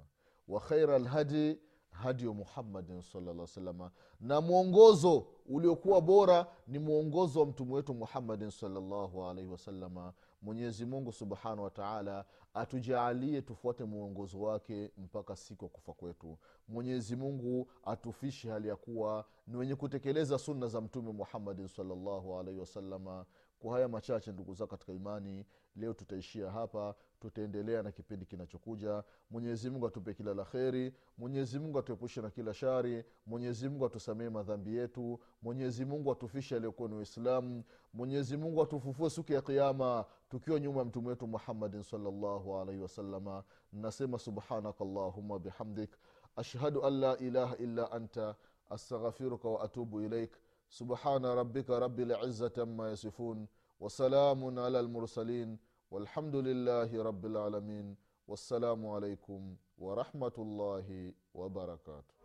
wa 0.49 0.61
khaira 0.61 0.99
lhadi 0.99 1.59
hadiyu 1.91 2.35
muhammadin 2.35 3.03
salaa 3.03 3.47
salama 3.47 3.91
na 4.21 4.41
mwongozo 4.41 5.27
uliokuwa 5.47 6.01
bora 6.01 6.47
ni 6.67 6.79
mwongozo 6.79 7.41
wa 7.41 7.47
mtume 7.47 7.75
wetu 7.75 7.95
muhammadin 7.95 8.51
salllahu 8.51 9.25
alaihi 9.25 9.51
wasalama 9.51 10.13
mwenyezi 10.43 10.87
mungu 10.87 11.13
subhanahu 11.13 11.63
wataala 11.63 12.25
atujaalie 12.55 13.43
tufuate 13.43 13.85
mwongozo 13.85 14.41
wake 14.41 14.91
mpaka 14.97 15.37
siku 15.37 15.65
ya 15.65 15.69
kufa 15.71 15.93
kwetu. 15.93 16.39
Mwenyezi 16.69 17.17
mungu 17.17 17.71
atufishi 17.85 18.49
hali 18.49 18.69
ya 18.69 18.77
kuwa 18.77 19.25
ni 19.47 19.57
wenye 19.57 19.75
kutekeleza 19.75 20.39
sunna 20.39 20.67
za 20.67 20.81
mtume 20.81 21.13
muhammadin 21.13 21.69
salllahu 21.69 22.39
alaihi 22.39 22.61
wasalama 22.61 23.27
kwa 23.59 23.75
haya 23.75 23.89
machache 23.89 24.33
ndugu 24.33 24.55
zao 24.55 24.67
katika 24.67 24.93
imani 24.93 25.47
leo 25.77 25.93
tutaishia 25.95 26.51
hapa 26.51 26.95
tutaendelea 27.21 27.83
na 27.83 27.93
kipindi 27.93 28.27
kinachokuja. 28.27 29.05
Mwenyezi 29.31 29.71
mungu 29.71 29.87
atupe 29.87 30.15
kila 30.15 30.35
la 30.35 30.45
kheri 30.45 30.93
mwenyezimungu 31.19 31.79
atuepushe 31.79 32.21
na 32.21 32.31
kila 32.31 32.55
shari 32.55 33.05
mwenyezimungu 33.27 33.87
atusamee 33.87 34.29
madhambi 34.29 34.77
yetu 34.77 35.21
mwenyezi 35.43 35.85
mungu 35.85 36.13
atufishe 36.13 36.57
aliyokuwa 36.57 36.89
ni 36.89 36.95
waislamu 36.95 37.65
mwenyezi 37.93 38.39
atufufue 38.63 39.11
siku 39.11 39.33
ya 39.33 39.43
kiama 39.43 40.05
tukiwa 40.29 40.61
nyuma 40.61 40.79
ya 40.79 40.85
mtume 40.85 41.09
wetu 41.09 41.27
muhammadin 41.27 41.83
salllahu 41.83 42.51
wasalama 42.83 43.45
nasema 43.73 44.19
subhanaka 44.19 44.85
llahuma 44.85 45.39
bihamdik 45.39 45.91
ashhadu 46.37 46.85
an 46.85 47.01
la 47.01 47.19
ilaha 47.19 47.57
illa 47.57 47.93
anta 47.93 48.37
astaghfiruka 48.71 49.49
waatubu 49.49 50.01
ilaik 50.01 50.33
subhana 50.69 51.35
rabika 51.35 51.81
rabi 51.81 52.05
lizati 52.05 52.61
ama 52.61 52.89
yasifun 52.89 53.47
wasalamun 53.81 54.59
ala 54.59 54.83
lmursalin 54.83 55.51
al 55.53 55.59
والحمد 55.91 56.37
لله 56.37 57.03
رب 57.03 57.27
العالمين 57.27 57.97
والسلام 58.29 58.87
عليكم 58.87 59.57
ورحمة 59.79 60.37
الله 60.39 61.13
وبركاته. 61.35 62.20